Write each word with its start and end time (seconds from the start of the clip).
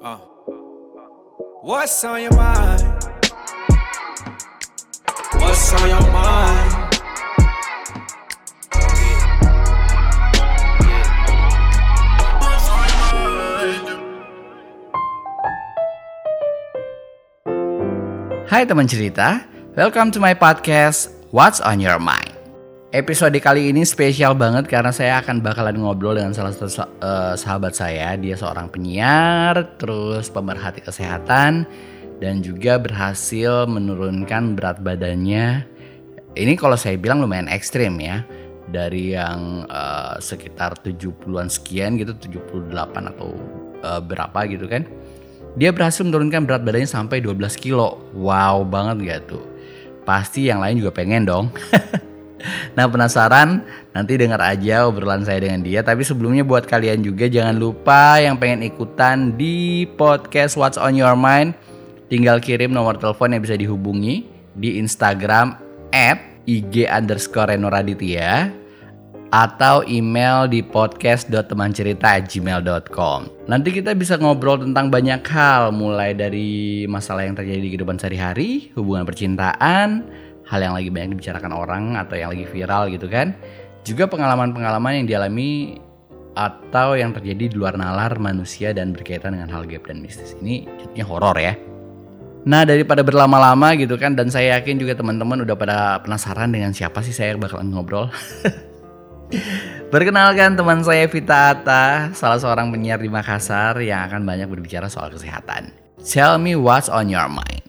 Uh. 0.00 0.16
What's 1.62 2.04
on 2.04 2.22
your 2.22 2.30
mind? 2.30 2.86
What's 5.42 5.74
on 5.74 5.88
your 5.90 6.06
mind? 6.14 6.70
Hai 18.46 18.64
teman 18.70 18.86
cerita, 18.86 19.42
welcome 19.74 20.14
to 20.14 20.22
my 20.22 20.30
podcast 20.38 21.10
What's 21.34 21.58
on 21.58 21.82
Your 21.82 21.98
Mind. 21.98 22.27
Episode 22.88 23.36
kali 23.44 23.68
ini 23.68 23.84
spesial 23.84 24.32
banget 24.32 24.64
karena 24.64 24.88
saya 24.88 25.20
akan 25.20 25.44
bakalan 25.44 25.76
ngobrol 25.76 26.16
dengan 26.16 26.32
salah 26.32 26.56
satu 26.56 26.72
sa- 26.72 26.88
eh, 27.04 27.36
sahabat 27.36 27.76
saya. 27.76 28.16
Dia 28.16 28.32
seorang 28.32 28.72
penyiar, 28.72 29.76
terus 29.76 30.32
pemerhati 30.32 30.80
kesehatan, 30.80 31.68
dan 32.16 32.40
juga 32.40 32.80
berhasil 32.80 33.68
menurunkan 33.68 34.56
berat 34.56 34.80
badannya. 34.80 35.68
Ini 36.32 36.52
kalau 36.56 36.80
saya 36.80 36.96
bilang 36.96 37.20
lumayan 37.20 37.52
ekstrim 37.52 38.00
ya. 38.00 38.24
Dari 38.72 39.12
yang 39.12 39.68
eh, 39.68 40.16
sekitar 40.24 40.80
70-an 40.80 41.52
sekian 41.52 42.00
gitu, 42.00 42.16
78 42.16 43.04
atau 43.12 43.36
eh, 43.84 44.00
berapa 44.00 44.48
gitu 44.48 44.64
kan. 44.64 44.88
Dia 45.60 45.76
berhasil 45.76 46.08
menurunkan 46.08 46.48
berat 46.48 46.64
badannya 46.64 46.88
sampai 46.88 47.20
12 47.20 47.52
kilo. 47.60 48.00
Wow 48.16 48.64
banget 48.64 48.96
gak 49.04 49.36
tuh? 49.36 49.44
Pasti 50.08 50.48
yang 50.48 50.64
lain 50.64 50.80
juga 50.80 50.96
pengen 50.96 51.28
dong. 51.28 51.52
nah 52.76 52.86
penasaran? 52.86 53.64
Nanti 53.92 54.14
dengar 54.14 54.38
aja 54.38 54.86
obrolan 54.86 55.26
saya 55.26 55.42
dengan 55.42 55.64
dia. 55.64 55.82
Tapi 55.82 56.06
sebelumnya 56.06 56.46
buat 56.46 56.68
kalian 56.68 57.02
juga 57.02 57.26
jangan 57.26 57.56
lupa 57.56 58.22
yang 58.22 58.38
pengen 58.38 58.66
ikutan 58.66 59.34
di 59.34 59.88
podcast 59.98 60.54
What's 60.54 60.78
on 60.78 60.94
Your 60.94 61.18
Mind. 61.18 61.56
Tinggal 62.08 62.40
kirim 62.40 62.72
nomor 62.72 62.96
telepon 62.96 63.36
yang 63.36 63.44
bisa 63.44 63.58
dihubungi 63.58 64.24
di 64.56 64.80
Instagram 64.80 65.60
at 65.92 66.16
IG 66.48 66.88
underscore 66.88 67.52
Reno 67.52 67.68
Raditya 67.68 68.48
atau 69.28 69.84
email 69.84 70.48
di 70.48 70.64
podcast.temancerita@gmail.com. 70.64 73.18
Nanti 73.48 73.72
kita 73.76 73.92
bisa 73.92 74.16
ngobrol 74.16 74.64
tentang 74.64 74.88
banyak 74.88 75.20
hal, 75.28 75.68
mulai 75.72 76.14
dari 76.16 76.84
masalah 76.88 77.24
yang 77.28 77.36
terjadi 77.36 77.60
di 77.60 77.68
kehidupan 77.76 78.00
sehari-hari, 78.00 78.72
hubungan 78.72 79.04
percintaan, 79.04 80.08
hal 80.48 80.60
yang 80.64 80.74
lagi 80.74 80.88
banyak 80.88 81.14
dibicarakan 81.14 81.52
orang 81.52 81.84
atau 82.00 82.16
yang 82.16 82.32
lagi 82.32 82.48
viral 82.48 82.88
gitu 82.88 83.06
kan. 83.06 83.36
Juga 83.84 84.08
pengalaman-pengalaman 84.08 85.04
yang 85.04 85.06
dialami 85.06 85.78
atau 86.38 86.96
yang 86.96 87.12
terjadi 87.12 87.52
di 87.52 87.56
luar 87.56 87.76
nalar 87.76 88.16
manusia 88.16 88.72
dan 88.72 88.96
berkaitan 88.96 89.36
dengan 89.36 89.52
hal 89.52 89.68
gaib 89.68 89.84
dan 89.84 90.00
mistis. 90.00 90.38
Ini 90.40 90.64
jatuhnya 90.80 91.04
horor 91.04 91.36
ya. 91.36 91.54
Nah 92.48 92.64
daripada 92.64 93.04
berlama-lama 93.04 93.76
gitu 93.76 94.00
kan 94.00 94.16
dan 94.16 94.32
saya 94.32 94.56
yakin 94.56 94.80
juga 94.80 94.96
teman-teman 94.96 95.44
udah 95.44 95.56
pada 95.58 95.98
penasaran 96.00 96.48
dengan 96.48 96.72
siapa 96.72 97.04
sih 97.04 97.12
saya 97.12 97.36
bakalan 97.36 97.68
ngobrol. 97.68 98.08
Perkenalkan 99.92 100.56
teman 100.56 100.80
saya 100.80 101.04
Vita 101.04 101.52
Atta, 101.52 102.12
salah 102.16 102.40
seorang 102.40 102.72
penyiar 102.72 103.00
di 103.00 103.12
Makassar 103.12 103.76
yang 103.84 104.08
akan 104.08 104.24
banyak 104.24 104.48
berbicara 104.48 104.88
soal 104.88 105.12
kesehatan. 105.12 105.68
Tell 106.00 106.40
me 106.40 106.56
what's 106.56 106.88
on 106.88 107.12
your 107.12 107.28
mind. 107.28 107.67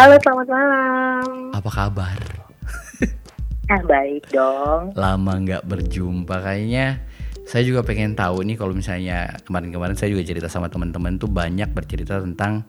Halo, 0.00 0.16
selamat 0.16 0.48
malam. 0.48 1.24
Apa 1.52 1.68
kabar? 1.68 2.16
Ah, 3.68 3.84
baik 3.84 4.32
dong. 4.32 4.96
Lama 4.96 5.32
nggak 5.44 5.68
berjumpa 5.68 6.40
kayaknya. 6.40 7.04
Saya 7.44 7.68
juga 7.68 7.84
pengen 7.84 8.16
tahu 8.16 8.40
nih 8.48 8.56
kalau 8.56 8.72
misalnya 8.72 9.36
kemarin-kemarin 9.44 10.00
saya 10.00 10.16
juga 10.16 10.24
cerita 10.24 10.48
sama 10.48 10.72
teman-teman 10.72 11.20
tuh 11.20 11.28
banyak 11.28 11.68
bercerita 11.76 12.16
tentang 12.16 12.64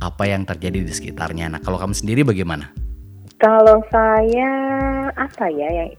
apa 0.00 0.24
yang 0.24 0.48
terjadi 0.48 0.80
di 0.80 0.88
sekitarnya. 0.88 1.52
Nah 1.52 1.60
kalau 1.60 1.76
kamu 1.76 1.92
sendiri 1.92 2.24
bagaimana? 2.24 2.72
Kalau 3.36 3.84
saya 3.92 4.48
apa 5.20 5.52
ya 5.52 5.84
yang 5.84 5.92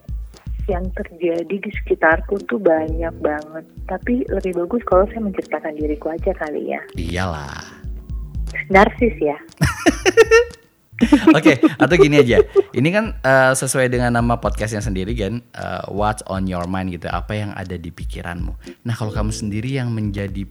yang 0.66 0.86
terjadi 0.98 1.62
di 1.62 1.72
sekitarku 1.78 2.42
tuh 2.50 2.58
banyak 2.58 3.14
banget. 3.22 3.70
Tapi 3.86 4.26
lebih 4.34 4.66
bagus 4.66 4.82
kalau 4.90 5.06
saya 5.14 5.22
menceritakan 5.30 5.78
diriku 5.78 6.10
aja 6.10 6.34
kali 6.42 6.74
ya. 6.74 6.82
Iyalah. 6.98 7.70
Narsis 8.74 9.14
ya. 9.22 9.38
Oke, 11.38 11.54
atau 11.58 11.96
gini 11.96 12.16
aja. 12.18 12.40
Ini 12.72 12.90
kan 12.90 13.06
eh, 13.18 13.54
sesuai 13.54 13.88
dengan 13.88 14.14
nama 14.14 14.38
podcastnya 14.38 14.80
sendiri 14.80 15.12
kan, 15.14 15.42
eh, 15.42 15.84
What's 15.88 16.22
on 16.26 16.46
your 16.46 16.66
mind 16.66 16.92
gitu. 16.92 17.08
Apa 17.08 17.34
yang 17.34 17.52
ada 17.54 17.76
di 17.76 17.90
pikiranmu. 17.90 18.54
Nah, 18.84 18.94
kalau 18.94 19.12
kamu 19.12 19.30
sendiri 19.30 19.76
yang 19.76 19.90
menjadi 19.90 20.46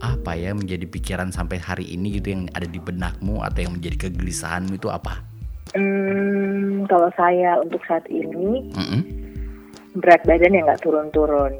apa 0.00 0.32
ya, 0.32 0.56
menjadi 0.56 0.88
pikiran 0.88 1.28
sampai 1.28 1.60
hari 1.60 1.84
ini 1.86 2.16
gitu 2.16 2.32
yang 2.32 2.48
ada 2.52 2.64
di 2.64 2.80
benakmu 2.80 3.44
atau 3.44 3.60
yang 3.60 3.76
menjadi 3.76 4.08
kegelisahanmu 4.08 4.74
itu 4.74 4.88
apa? 4.88 5.20
Hmm, 5.70 6.82
kalau 6.88 7.12
saya 7.14 7.60
untuk 7.60 7.78
saat 7.86 8.02
ini 8.10 8.74
Mm-mm. 8.74 9.00
berat 9.94 10.24
badan 10.24 10.50
yang 10.50 10.64
nggak 10.66 10.82
turun-turun. 10.82 11.52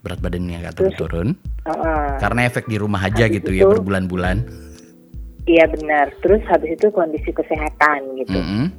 Berat 0.00 0.22
badannya 0.24 0.64
nggak 0.64 0.74
Terus- 0.80 0.96
turun-turun 0.96 1.28
Heeh. 1.68 2.08
karena 2.16 2.40
efek 2.48 2.64
di 2.64 2.80
rumah 2.80 3.04
aja 3.04 3.28
gitu 3.28 3.52
ya 3.52 3.68
itu- 3.68 3.76
berbulan-bulan. 3.76 4.69
Iya 5.50 5.66
benar. 5.66 6.14
Terus 6.22 6.42
habis 6.46 6.78
itu 6.78 6.86
kondisi 6.94 7.34
kesehatan 7.34 8.14
gitu. 8.22 8.38
Mm-mm. 8.38 8.70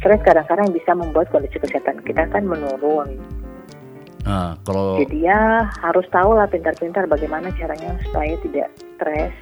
Stres 0.00 0.24
kadang-kadang 0.24 0.72
bisa 0.72 0.96
membuat 0.96 1.28
kondisi 1.28 1.60
kesehatan 1.60 2.00
kita 2.08 2.24
kan 2.32 2.48
menurun. 2.48 3.20
Nah, 4.24 4.56
kalau 4.64 5.00
Jadi 5.00 5.24
ya 5.28 5.68
harus 5.84 6.04
tahu 6.08 6.36
lah 6.36 6.48
pintar-pintar 6.48 7.04
bagaimana 7.08 7.52
caranya 7.60 7.96
supaya 8.08 8.36
tidak 8.40 8.68
stres. 8.96 9.34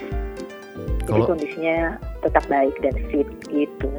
Jadi 1.07 1.07
Kalau- 1.07 1.29
kondisinya 1.31 2.03
tetap 2.27 2.43
baik 2.51 2.75
dan 2.83 2.95
fit 3.11 3.29
gitu. 3.47 3.91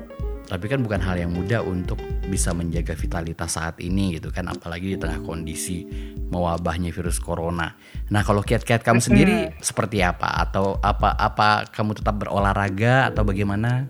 Tapi 0.47 0.65
kan 0.71 0.79
bukan 0.79 1.03
hal 1.03 1.19
yang 1.19 1.35
mudah 1.35 1.59
untuk 1.59 1.99
bisa 2.31 2.55
menjaga 2.55 2.95
vitalitas 2.95 3.59
saat 3.59 3.83
ini 3.83 4.15
gitu 4.15 4.31
kan 4.31 4.47
apalagi 4.47 4.95
di 4.95 4.97
tengah 4.99 5.19
kondisi 5.19 5.83
mewabahnya 6.31 6.91
virus 6.95 7.19
corona. 7.19 7.75
Nah, 8.11 8.23
kalau 8.23 8.39
kiat-kiat 8.39 8.79
kamu 8.79 8.99
sendiri 9.03 9.35
seperti 9.59 9.99
apa 10.03 10.27
atau 10.47 10.79
apa 10.79 11.15
apa 11.19 11.67
kamu 11.71 11.99
tetap 11.99 12.15
berolahraga 12.23 13.11
atau 13.11 13.27
bagaimana? 13.27 13.87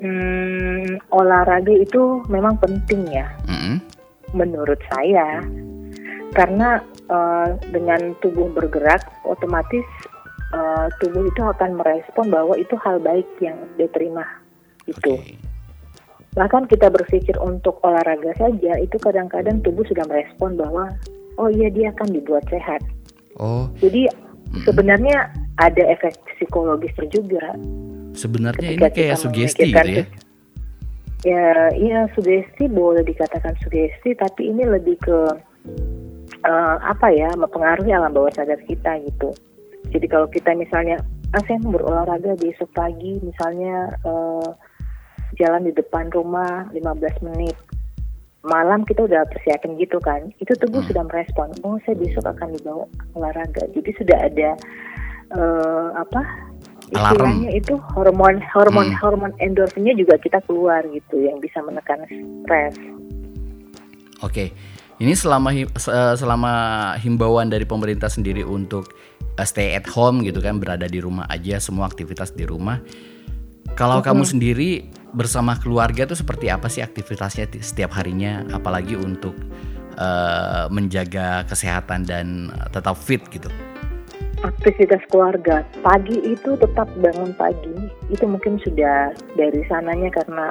Hmm, 0.00 0.96
olahraga 1.12 1.72
itu 1.76 2.24
memang 2.32 2.56
penting 2.56 3.04
ya 3.12 3.28
Mm-mm. 3.48 3.80
menurut 4.32 4.80
saya. 4.92 5.44
Karena 6.36 6.80
eh, 7.08 7.48
dengan 7.68 8.16
tubuh 8.24 8.48
bergerak 8.52 9.04
otomatis 9.28 9.84
eh, 10.56 10.86
tubuh 11.04 11.28
itu 11.28 11.40
akan 11.44 11.80
merespon 11.80 12.32
bahwa 12.32 12.56
itu 12.56 12.76
hal 12.80 12.96
baik 13.00 13.28
yang 13.44 13.56
diterima 13.76 14.39
itu. 14.90 15.14
Oke. 15.14 15.38
Bahkan 16.34 16.70
kita 16.70 16.90
berpikir 16.94 17.34
untuk 17.42 17.82
olahraga 17.82 18.30
saja 18.38 18.78
itu 18.78 18.94
kadang-kadang 19.02 19.58
tubuh 19.66 19.82
sudah 19.86 20.06
merespon 20.06 20.54
bahwa 20.54 20.86
oh 21.42 21.50
iya 21.50 21.66
dia 21.70 21.90
akan 21.90 22.14
dibuat 22.14 22.46
sehat. 22.46 22.78
Oh, 23.40 23.66
Jadi 23.82 24.06
mm-mm. 24.06 24.62
sebenarnya 24.62 25.30
ada 25.58 25.82
efek 25.90 26.14
psikologis 26.36 26.94
juga. 27.10 27.54
sebenarnya 28.10 28.74
ini 28.74 28.86
kayak 28.90 29.22
sugesti 29.22 29.70
gitu 29.70 29.86
ya. 29.86 30.04
Ya, 31.20 31.68
iya 31.76 32.08
sugesti 32.16 32.64
boleh 32.66 33.04
dikatakan 33.04 33.52
sugesti, 33.60 34.16
tapi 34.16 34.50
ini 34.50 34.64
lebih 34.64 34.96
ke 35.04 35.18
eh, 36.42 36.76
apa 36.80 37.12
ya, 37.12 37.28
mempengaruhi 37.36 37.92
alam 37.92 38.16
bawah 38.16 38.32
sadar 38.32 38.56
kita 38.64 38.98
gitu. 39.04 39.30
Jadi 39.92 40.06
kalau 40.08 40.26
kita 40.32 40.56
misalnya, 40.56 40.96
ah 41.36 41.42
saya 41.44 41.60
mau 41.60 41.76
berolahraga 41.76 42.40
besok 42.40 42.72
pagi, 42.72 43.20
misalnya 43.20 43.92
eh, 44.00 44.48
jalan 45.38 45.66
di 45.66 45.72
depan 45.74 46.10
rumah 46.10 46.66
15 46.72 47.20
menit, 47.22 47.54
malam 48.40 48.82
kita 48.88 49.04
udah 49.04 49.28
persiapin 49.28 49.76
gitu 49.76 50.00
kan, 50.00 50.32
itu 50.40 50.52
tubuh 50.56 50.80
Hmm. 50.80 50.88
sudah 50.88 51.04
merespon, 51.06 51.52
oh 51.62 51.76
saya 51.84 51.94
besok 52.00 52.24
akan 52.24 52.56
dibawa 52.56 52.84
olahraga. 53.14 53.68
Jadi 53.70 53.90
sudah 54.00 54.18
ada 54.26 54.50
eh, 55.30 55.88
apa? 55.94 56.26
Alarm. 56.90 57.14
Istilahnya 57.14 57.50
itu 57.54 57.74
hormon 57.94 58.42
hormon 58.50 58.90
Hmm. 58.90 58.98
hormon 58.98 59.32
endorfinnya 59.38 59.94
juga 59.94 60.18
kita 60.18 60.42
keluar 60.42 60.82
gitu 60.90 61.22
yang 61.22 61.38
bisa 61.38 61.62
menekan 61.62 62.02
stres. 62.42 62.74
Oke. 64.26 64.50
Ini 65.00 65.16
selama 65.16 65.54
selama 66.18 66.52
himbauan 67.00 67.48
dari 67.48 67.64
pemerintah 67.64 68.10
sendiri 68.10 68.42
untuk 68.42 68.90
eh, 69.38 69.46
stay 69.46 69.78
at 69.78 69.86
home 69.86 70.20
gitu 70.26 70.42
kan, 70.42 70.58
berada 70.58 70.90
di 70.90 70.98
rumah 70.98 71.24
aja, 71.30 71.62
semua 71.62 71.86
aktivitas 71.86 72.34
di 72.34 72.44
rumah. 72.44 72.82
Kalau 73.78 74.04
kamu 74.04 74.26
sendiri 74.28 74.90
bersama 75.10 75.56
keluarga 75.56 76.06
tuh 76.06 76.18
seperti 76.18 76.52
apa 76.52 76.68
sih 76.68 76.84
aktivitasnya 76.84 77.46
ti- 77.48 77.64
setiap 77.64 77.96
harinya, 77.96 78.44
apalagi 78.52 78.94
untuk 78.94 79.32
eh, 79.96 80.64
menjaga 80.68 81.48
kesehatan 81.48 82.04
dan 82.06 82.52
tetap 82.70 82.94
fit 82.96 83.24
gitu? 83.32 83.48
aktivitas 84.40 85.04
keluarga 85.12 85.60
pagi 85.84 86.16
itu 86.24 86.56
tetap 86.56 86.88
bangun 86.96 87.32
pagi 87.36 87.76
itu 88.08 88.24
mungkin 88.24 88.56
sudah 88.64 89.12
dari 89.36 89.60
sananya 89.68 90.08
karena 90.16 90.48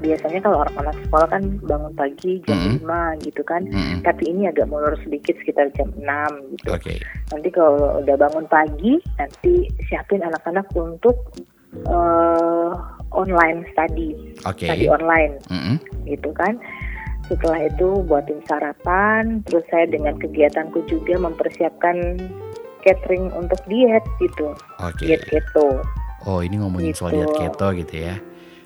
biasanya 0.00 0.40
kalau 0.44 0.60
orang 0.64 0.76
anak 0.86 0.96
sekolah 1.08 1.28
kan 1.32 1.42
bangun 1.64 1.92
pagi 1.96 2.32
jam 2.44 2.80
Mm-mm. 2.80 2.84
5 2.84 3.26
gitu 3.28 3.42
kan 3.48 3.64
Mm-mm. 3.64 4.04
tapi 4.04 4.28
ini 4.28 4.48
agak 4.48 4.68
molor 4.68 4.92
sedikit 5.00 5.36
sekitar 5.40 5.72
jam 5.72 5.88
6 5.96 6.52
gitu 6.56 6.68
Oke. 6.72 7.00
nanti 7.32 7.48
kalau 7.48 8.04
udah 8.04 8.16
bangun 8.20 8.46
pagi 8.48 9.00
nanti 9.16 9.68
siapin 9.88 10.20
anak-anak 10.20 10.68
untuk 10.76 11.16
eh, 11.82 12.70
online 13.10 13.64
study 13.70 14.16
Oke. 14.42 14.64
study 14.64 14.86
online 14.86 15.36
Mm-mm. 15.46 15.76
gitu 16.04 16.32
kan 16.32 16.56
setelah 17.26 17.58
itu 17.60 18.00
buatin 18.04 18.38
sarapan 18.44 19.42
terus 19.44 19.66
saya 19.66 19.84
dengan 19.84 20.14
kegiatanku 20.16 20.86
juga 20.86 21.18
mempersiapkan 21.18 22.22
catering 22.80 23.34
untuk 23.34 23.58
diet 23.66 24.04
gitu 24.16 24.54
Oke. 24.78 25.04
diet 25.04 25.22
keto 25.26 25.82
Oh 26.22 26.42
ini 26.42 26.58
ngomongin 26.58 26.90
soal 26.90 27.14
Gitu. 27.14 27.22
diet 27.22 27.34
keto 27.38 27.68
gitu 27.76 27.94
ya. 28.02 28.18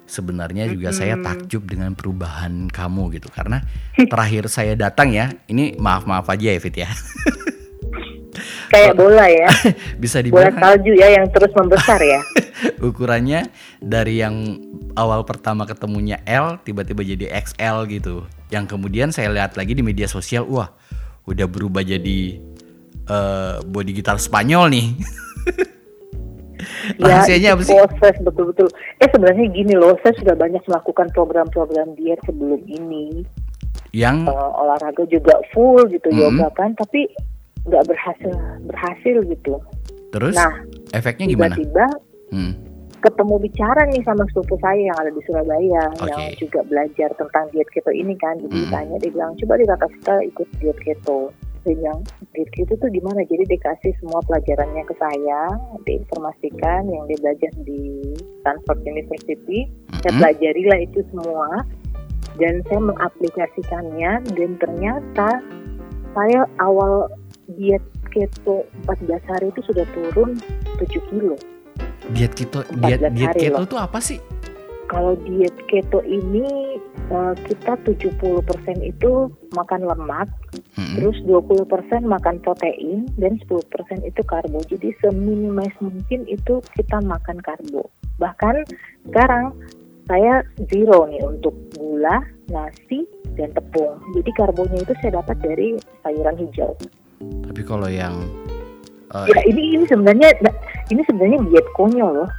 Sebenarnya 0.03 0.65
juga 0.67 0.91
saya 0.91 1.13
Mm-mm. 1.15 1.23
takjub 1.23 1.69
dengan 1.69 1.93
perubahan 1.93 2.67
kamu 2.67 3.15
gitu 3.15 3.29
karena 3.29 3.61
terakhir 4.01 4.49
saya 4.49 4.73
datang 4.75 5.13
ya, 5.13 5.29
ini 5.45 5.77
maaf 5.77 6.03
maaf 6.03 6.25
aja 6.27 6.51
ya 6.51 6.59
Fit 6.59 6.73
ya, 6.75 6.89
kayak 8.71 8.95
bola 8.95 9.27
ya 9.27 9.51
bisa 10.03 10.23
bola 10.23 10.49
dibilang 10.49 10.57
salju 10.63 10.93
ya 10.95 11.09
yang 11.19 11.27
terus 11.35 11.53
membesar 11.53 11.99
ya 11.99 12.21
ukurannya 12.89 13.51
dari 13.83 14.23
yang 14.23 14.37
awal 14.95 15.25
pertama 15.25 15.65
ketemunya 15.65 16.21
L 16.27 16.61
tiba-tiba 16.63 17.03
jadi 17.05 17.27
XL 17.41 17.87
gitu. 17.91 18.27
Yang 18.51 18.77
kemudian 18.77 19.09
saya 19.15 19.31
lihat 19.31 19.55
lagi 19.55 19.77
di 19.77 19.83
media 19.85 20.11
sosial, 20.11 20.47
wah 20.49 20.75
udah 21.25 21.47
berubah 21.47 21.81
jadi 21.85 22.41
eh, 23.07 23.57
body 23.65 23.93
gitar 23.95 24.19
Spanyol 24.19 24.73
nih. 24.73 24.87
Rahasianya 27.01 27.51
ya, 27.51 27.57
apa 27.57 27.63
sih? 27.65 27.73
proses 27.73 28.17
betul-betul 28.21 28.69
eh 29.01 29.09
sebenarnya 29.09 29.49
gini 29.49 29.73
loh 29.73 29.97
saya 30.05 30.13
sudah 30.21 30.37
banyak 30.37 30.61
melakukan 30.69 31.09
program-program 31.17 31.97
diet 31.97 32.21
sebelum 32.29 32.61
ini 32.69 33.25
Yang 33.97 34.29
Eh, 34.29 34.51
olahraga 34.61 35.09
juga 35.09 35.41
full 35.57 35.89
gitu 35.89 36.13
Mm-mm. 36.13 36.37
yoga 36.37 36.53
kan 36.53 36.77
tapi 36.77 37.09
nggak 37.71 37.87
berhasil 37.87 38.35
berhasil 38.67 39.17
gitu 39.25 39.55
terus 40.11 40.35
nah 40.35 40.51
efeknya 40.91 41.31
gimana? 41.31 41.55
tiba-tiba 41.55 41.87
Hmm. 42.31 42.55
ketemu 43.03 43.43
bicara 43.43 43.83
nih 43.91 44.03
sama 44.07 44.23
sepupu 44.31 44.55
saya 44.61 44.79
yang 44.79 44.99
ada 44.99 45.11
di 45.11 45.19
Surabaya 45.27 45.83
Oke. 45.99 46.11
yang 46.11 46.23
juga 46.39 46.61
belajar 46.63 47.11
tentang 47.17 47.45
diet 47.51 47.67
keto 47.73 47.91
ini 47.91 48.15
kan 48.19 48.39
jadi 48.39 48.55
Mm. 48.55 48.63
ditanya 48.69 48.97
dia 49.01 49.11
bilang 49.11 49.33
coba 49.35 49.53
deh 49.57 49.67
kakak 49.67 49.91
kita 49.99 50.15
ikut 50.31 50.49
diet 50.63 50.79
keto 50.79 51.19
dia 51.61 51.75
bilang 51.75 51.99
diet 52.31 52.51
keto 52.55 52.73
tuh 52.77 52.87
gimana 52.87 53.27
jadi 53.27 53.43
dia 53.47 53.59
kasih 53.59 53.93
semua 53.99 54.23
pelajarannya 54.25 54.83
ke 54.87 54.95
saya 54.95 55.43
diinformasikan 55.83 56.81
yang 56.87 57.03
dia 57.07 57.19
belajar 57.19 57.51
di 57.67 57.81
Stanford 58.41 58.79
University 58.85 59.59
saya 59.91 60.07
Mm-mm. 60.07 60.19
pelajarilah 60.23 60.79
itu 60.81 61.01
semua 61.11 61.49
dan 62.39 62.55
saya 62.71 62.81
mengaplikasikannya 62.81 64.13
dan 64.33 64.51
ternyata 64.57 65.29
saya 66.15 66.41
awal 66.59 67.11
diet 67.57 67.85
keto 68.11 68.67
14 68.87 69.31
hari 69.31 69.47
itu 69.55 69.61
sudah 69.71 69.87
turun 69.95 70.37
7 70.79 71.11
kilo 71.11 71.39
Diet 72.11 72.33
keto, 72.35 72.67
diet, 72.83 73.01
14 73.01 73.15
diet 73.15 73.35
keto 73.39 73.63
loh. 73.63 73.69
tuh 73.69 73.81
apa 73.81 73.99
sih? 74.03 74.19
Kalau 74.91 75.15
diet 75.23 75.55
keto 75.71 76.03
ini 76.03 76.81
eh, 77.15 77.35
kita 77.47 77.79
70% 77.87 78.27
itu 78.83 79.31
makan 79.55 79.87
lemak, 79.87 80.27
Mm-mm. 80.75 80.99
terus 80.99 81.17
20% 81.23 81.71
makan 82.03 82.43
protein 82.43 83.07
dan 83.15 83.39
10% 83.47 84.03
itu 84.03 84.21
karbo. 84.27 84.59
Jadi 84.67 84.91
seminimalis 84.99 85.77
mungkin 85.79 86.27
itu 86.27 86.59
kita 86.75 86.99
makan 87.07 87.39
karbo. 87.39 87.87
Bahkan 88.19 88.67
sekarang 89.07 89.55
saya 90.11 90.43
zero 90.67 91.07
nih 91.07 91.23
untuk 91.23 91.55
gula, 91.79 92.27
nasi, 92.51 93.07
dan 93.39 93.55
tepung. 93.55 94.03
Jadi 94.19 94.31
karbonya 94.35 94.83
itu 94.83 94.95
saya 94.99 95.23
dapat 95.23 95.39
dari 95.39 95.79
sayuran 96.03 96.35
hijau. 96.35 96.75
Tapi 97.21 97.61
kalau 97.63 97.87
yang 97.87 98.17
eh, 99.11 99.27
Ya 99.29 99.41
ini 99.45 99.77
ini 99.77 99.85
sebenarnya 99.85 100.29
ini 100.89 101.03
sebenarnya 101.05 101.39
diet 101.45 101.67
konyol 101.75 102.11
loh. 102.17 102.31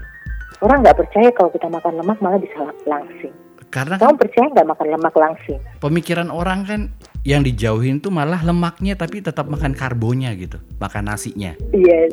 Orang 0.61 0.81
nggak 0.81 0.97
percaya 0.97 1.29
kalau 1.31 1.49
kita 1.49 1.65
makan 1.67 1.97
lemak 1.97 2.17
malah 2.19 2.37
bisa 2.37 2.57
langsing. 2.85 3.33
karena 3.71 3.95
kan 3.95 4.11
Kamu 4.11 4.19
percaya 4.19 4.45
nggak 4.51 4.67
makan 4.67 4.87
lemak 4.91 5.15
langsing? 5.15 5.59
pemikiran 5.79 6.27
orang 6.27 6.67
kan 6.67 6.81
yang 7.23 7.39
dijauhin 7.39 7.97
tuh 7.97 8.11
malah 8.11 8.43
lemaknya 8.43 8.93
tapi 8.93 9.23
tetap 9.23 9.47
makan 9.47 9.71
karbonya 9.71 10.35
gitu, 10.35 10.59
makan 10.75 11.07
nasinya. 11.07 11.55
Yes, 11.71 12.11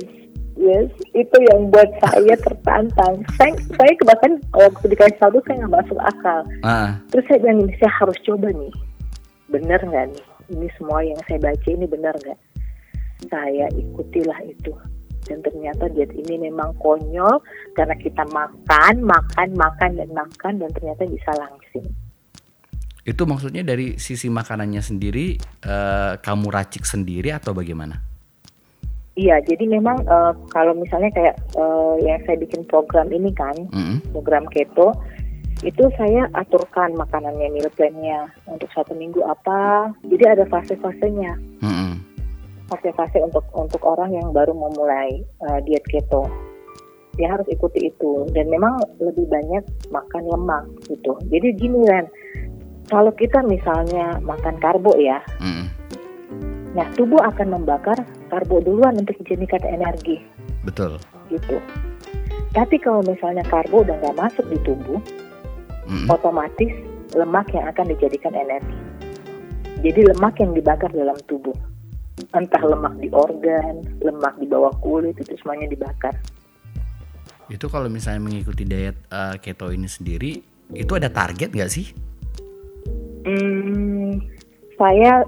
yes, 0.54 0.86
itu 1.12 1.36
yang 1.50 1.66
buat 1.68 1.90
saya 1.98 2.38
tertantang. 2.46 3.26
Saya, 3.34 3.52
saya 3.74 3.90
bahkan 4.06 4.38
waktu 4.54 4.84
dikasih 4.86 5.18
tahu 5.18 5.42
saya 5.44 5.66
nggak 5.66 5.74
masuk 5.82 5.98
akal. 5.98 6.40
Ah, 6.62 7.02
Terus 7.10 7.26
saya 7.26 7.38
bilang 7.42 7.58
ini 7.60 7.74
saya 7.76 7.92
harus 7.96 8.18
coba 8.22 8.48
nih. 8.48 8.72
Bener 9.50 9.80
nggak 9.82 10.06
nih? 10.14 10.24
Ini 10.48 10.66
semua 10.78 11.02
yang 11.02 11.18
saya 11.26 11.42
baca 11.42 11.68
ini 11.68 11.84
benar 11.84 12.14
nggak? 12.16 12.38
Saya 13.26 13.66
ikutilah 13.74 14.38
itu. 14.46 14.70
Dan 15.26 15.42
ternyata 15.44 15.90
diet 15.92 16.14
ini 16.14 16.48
memang 16.48 16.72
konyol 16.78 17.42
karena 17.76 17.92
kita 17.98 18.24
makan, 18.32 19.04
makan, 19.04 19.48
makan, 19.58 19.90
dan 19.98 20.08
makan 20.14 20.52
dan 20.62 20.70
ternyata 20.72 21.04
bisa 21.04 21.34
langsing. 21.36 21.84
itu 23.08 23.24
maksudnya 23.24 23.64
dari 23.64 23.96
sisi 23.96 24.28
makanannya 24.28 24.84
sendiri 24.84 25.40
eh, 25.64 26.12
kamu 26.20 26.46
racik 26.52 26.84
sendiri 26.84 27.32
atau 27.32 27.56
bagaimana? 27.56 27.96
Iya, 29.16 29.40
jadi 29.48 29.64
memang 29.64 30.04
eh, 30.04 30.32
kalau 30.52 30.76
misalnya 30.76 31.08
kayak 31.16 31.40
eh, 31.56 31.94
yang 32.04 32.20
saya 32.28 32.36
bikin 32.36 32.68
program 32.68 33.08
ini 33.08 33.32
kan, 33.32 33.56
Mm-mm. 33.72 34.04
program 34.12 34.44
keto, 34.52 34.92
itu 35.64 35.88
saya 35.96 36.28
aturkan 36.36 36.92
makanannya, 36.94 37.48
meal 37.50 37.72
plan-nya 37.74 38.28
untuk 38.44 38.68
satu 38.76 38.92
minggu 38.92 39.24
apa. 39.24 39.90
Jadi 40.04 40.24
ada 40.28 40.44
fase-fasenya, 40.44 41.32
Mm-mm. 41.64 41.87
Fase-fase 42.68 43.24
untuk 43.24 43.44
untuk 43.56 43.80
orang 43.88 44.12
yang 44.12 44.28
baru 44.30 44.52
memulai 44.52 45.24
eh, 45.24 45.58
diet 45.64 45.84
keto. 45.88 46.28
Dia 47.18 47.34
harus 47.34 47.48
ikuti 47.50 47.90
itu 47.90 48.30
dan 48.30 48.46
memang 48.46 48.78
lebih 49.02 49.26
banyak 49.26 49.64
makan 49.90 50.22
lemak 50.22 50.64
gitu. 50.86 51.18
Jadi 51.26 51.50
gini 51.58 51.82
Ren, 51.82 52.06
kalau 52.86 53.10
kita 53.10 53.42
misalnya 53.42 54.22
makan 54.22 54.54
karbo 54.62 54.94
ya, 54.94 55.18
Mm-mm. 55.42 55.66
nah 56.78 56.86
tubuh 56.94 57.18
akan 57.18 57.58
membakar 57.58 57.98
karbo 58.30 58.62
duluan 58.62 58.94
untuk 59.02 59.18
dijadikan 59.24 59.60
energi. 59.66 60.22
Betul. 60.62 61.00
gitu. 61.28 61.58
Tapi 62.54 62.80
kalau 62.80 63.04
misalnya 63.04 63.44
karbo 63.50 63.84
udah 63.84 63.98
nggak 63.98 64.16
masuk 64.16 64.46
di 64.48 64.58
tubuh, 64.62 65.02
Mm-mm. 65.90 66.06
otomatis 66.06 66.70
lemak 67.18 67.50
yang 67.50 67.66
akan 67.66 67.92
dijadikan 67.92 68.32
energi. 68.32 68.78
Jadi 69.82 70.00
lemak 70.06 70.38
yang 70.38 70.54
dibakar 70.54 70.90
dalam 70.90 71.18
tubuh, 71.26 71.54
entah 72.34 72.62
lemak 72.62 72.94
di 72.98 73.08
organ, 73.14 73.82
lemak 74.02 74.34
di 74.38 74.46
bawah 74.46 74.72
kulit 74.82 75.16
itu 75.18 75.34
semuanya 75.40 75.70
dibakar. 75.70 76.14
Itu 77.48 77.72
kalau 77.72 77.88
misalnya 77.88 78.20
mengikuti 78.22 78.68
diet 78.68 78.96
eh, 79.08 79.36
keto 79.40 79.72
ini 79.72 79.88
sendiri, 79.88 80.40
itu 80.76 80.92
ada 80.92 81.08
target 81.08 81.48
nggak 81.54 81.72
sih? 81.72 81.86
Hmm, 83.24 84.20
saya 84.76 85.24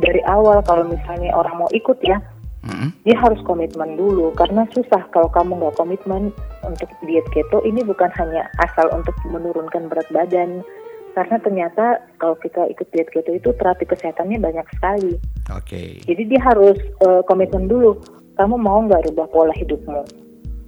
dari 0.00 0.20
awal 0.28 0.64
kalau 0.64 0.88
misalnya 0.88 1.32
orang 1.36 1.64
mau 1.64 1.70
ikut 1.72 1.98
ya, 2.04 2.20
Mm-mm. 2.62 2.94
dia 3.02 3.16
harus 3.18 3.42
komitmen 3.42 3.98
dulu 3.98 4.30
karena 4.38 4.62
susah 4.70 5.02
kalau 5.10 5.26
kamu 5.32 5.58
nggak 5.58 5.74
komitmen 5.74 6.30
untuk 6.62 6.88
diet 7.02 7.26
keto 7.34 7.58
ini 7.66 7.82
bukan 7.82 8.06
hanya 8.14 8.46
asal 8.62 8.86
untuk 8.94 9.16
menurunkan 9.26 9.90
berat 9.90 10.06
badan 10.14 10.62
karena 11.12 11.36
ternyata 11.40 11.84
kalau 12.16 12.36
kita 12.40 12.68
ikut 12.72 12.86
diet 12.92 13.08
keto 13.12 13.32
itu 13.32 13.50
terapi 13.56 13.84
kesehatannya 13.84 14.38
banyak 14.40 14.66
sekali 14.76 15.14
Oke. 15.52 16.00
jadi 16.08 16.22
dia 16.28 16.40
harus 16.42 16.76
eh, 16.78 17.22
komitmen 17.28 17.68
dulu 17.68 18.00
kamu 18.40 18.56
mau 18.56 18.80
nggak 18.84 19.12
rubah 19.12 19.28
pola 19.28 19.54
hidupmu 19.56 20.02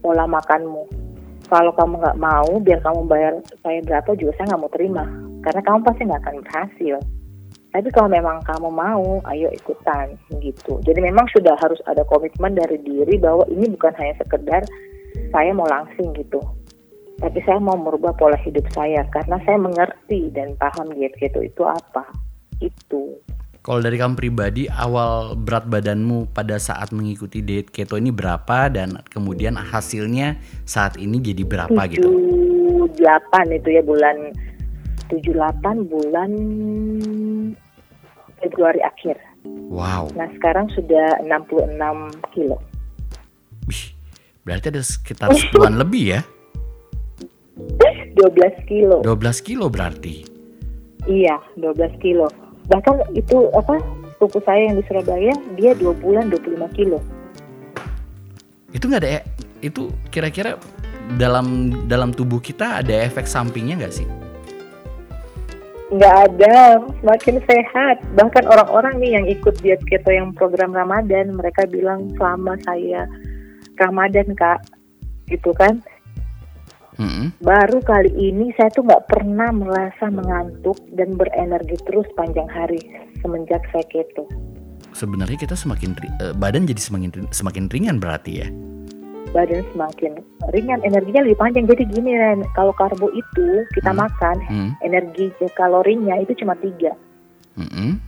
pola 0.04 0.24
makanmu 0.28 0.84
kalau 1.48 1.72
kamu 1.76 2.00
nggak 2.00 2.20
mau 2.20 2.50
biar 2.60 2.80
kamu 2.84 3.00
bayar 3.08 3.34
saya 3.64 3.80
berapa 3.84 4.10
juga 4.16 4.32
saya 4.36 4.54
nggak 4.54 4.62
mau 4.62 4.72
terima 4.72 5.04
karena 5.44 5.60
kamu 5.64 5.78
pasti 5.84 6.02
nggak 6.04 6.22
akan 6.24 6.36
berhasil 6.44 6.96
tapi 7.74 7.90
kalau 7.90 8.06
memang 8.06 8.38
kamu 8.46 8.70
mau, 8.70 9.18
ayo 9.34 9.50
ikutan 9.50 10.14
gitu. 10.38 10.78
Jadi 10.86 11.10
memang 11.10 11.26
sudah 11.34 11.58
harus 11.58 11.82
ada 11.90 12.06
komitmen 12.06 12.54
dari 12.54 12.78
diri 12.78 13.18
bahwa 13.18 13.42
ini 13.50 13.66
bukan 13.74 13.90
hanya 13.98 14.14
sekedar 14.22 14.62
saya 15.34 15.50
mau 15.50 15.66
langsing 15.66 16.14
gitu. 16.14 16.38
Tapi 17.22 17.38
saya 17.46 17.62
mau 17.62 17.78
merubah 17.78 18.10
pola 18.18 18.34
hidup 18.42 18.66
saya 18.74 19.06
karena 19.14 19.38
saya 19.46 19.58
mengerti 19.58 20.34
dan 20.34 20.58
paham 20.58 20.90
diet 20.94 21.14
keto 21.18 21.40
itu 21.42 21.62
apa. 21.62 22.10
Itu. 22.58 23.18
Kalau 23.64 23.80
dari 23.80 23.96
kamu 23.96 24.12
pribadi, 24.20 24.68
awal 24.68 25.40
berat 25.40 25.64
badanmu 25.64 26.28
pada 26.36 26.60
saat 26.60 26.92
mengikuti 26.92 27.40
diet 27.40 27.72
keto 27.72 27.96
ini 27.96 28.12
berapa 28.12 28.68
dan 28.68 29.00
kemudian 29.08 29.56
hasilnya 29.56 30.36
saat 30.68 31.00
ini 31.00 31.16
jadi 31.16 31.48
berapa 31.48 31.80
gitu? 31.88 32.04
78 32.92 33.56
itu 33.56 33.68
ya 33.72 33.82
bulan 33.82 34.16
78 35.08 35.88
bulan 35.88 36.30
Februari 38.36 38.84
akhir. 38.84 39.16
Wow, 39.44 40.12
Nah 40.12 40.28
sekarang 40.36 40.68
sudah 40.72 41.24
66 41.24 41.76
kilo. 42.36 42.60
Berarti 44.44 44.66
ada 44.68 44.84
sekitar 44.84 45.32
10-an 45.32 45.80
lebih 45.80 46.04
ya? 46.16 46.20
12 48.32 48.64
kilo. 48.64 49.04
12 49.04 49.44
kilo 49.44 49.68
berarti. 49.68 50.24
Iya, 51.04 51.36
12 51.60 52.00
kilo. 52.00 52.32
Bahkan 52.72 53.12
itu 53.12 53.52
apa? 53.52 53.76
Sepupu 54.16 54.40
saya 54.40 54.72
yang 54.72 54.80
di 54.80 54.84
Surabaya, 54.88 55.34
dia 55.60 55.76
2 55.76 55.92
bulan 56.00 56.32
25 56.32 56.64
kilo. 56.72 56.98
Itu 58.72 58.88
nggak 58.88 59.02
ada 59.04 59.10
e- 59.20 59.26
itu 59.60 59.92
kira-kira 60.08 60.56
dalam 61.20 61.76
dalam 61.84 62.10
tubuh 62.16 62.40
kita 62.40 62.80
ada 62.80 63.04
efek 63.04 63.28
sampingnya 63.28 63.84
nggak 63.84 63.94
sih? 63.94 64.08
Nggak 65.92 66.16
ada, 66.32 66.80
semakin 67.04 67.36
sehat. 67.44 67.96
Bahkan 68.16 68.48
orang-orang 68.48 68.98
nih 68.98 69.10
yang 69.20 69.26
ikut 69.28 69.54
diet 69.60 69.84
keto 69.84 70.08
yang 70.08 70.32
program 70.32 70.72
Ramadan, 70.72 71.36
mereka 71.36 71.68
bilang 71.68 72.08
selama 72.16 72.56
saya 72.64 73.04
Ramadan 73.76 74.32
kak, 74.32 74.64
gitu 75.28 75.52
kan. 75.52 75.84
Mm-mm. 76.94 77.34
Baru 77.42 77.82
kali 77.82 78.10
ini 78.14 78.54
saya 78.54 78.70
tuh 78.70 78.86
nggak 78.86 79.10
pernah 79.10 79.50
merasa 79.50 80.06
mengantuk 80.10 80.78
dan 80.94 81.18
berenergi 81.18 81.74
terus 81.90 82.06
panjang 82.14 82.46
hari 82.46 82.78
semenjak 83.18 83.62
saya 83.74 83.82
keto. 83.90 84.30
Sebenarnya 84.94 85.34
kita 85.34 85.58
semakin 85.58 85.98
eh, 86.22 86.34
badan 86.38 86.70
jadi 86.70 86.78
semakin 86.78 87.26
semakin 87.34 87.66
ringan 87.66 87.98
berarti 87.98 88.46
ya. 88.46 88.48
Badan 89.34 89.66
semakin 89.74 90.22
ringan, 90.54 90.78
energinya 90.86 91.26
lebih 91.26 91.42
panjang. 91.42 91.66
Jadi 91.66 91.90
gini 91.90 92.14
Ren, 92.14 92.46
kalau 92.54 92.70
karbo 92.70 93.10
itu 93.10 93.66
kita 93.74 93.90
Hmm. 93.90 94.06
makan, 94.06 94.36
Hmm. 94.46 94.70
energi 94.86 95.34
kalorinya 95.58 96.14
itu 96.22 96.38
cuma 96.38 96.54
tiga. 96.62 96.94
Mm-mm. 97.58 97.98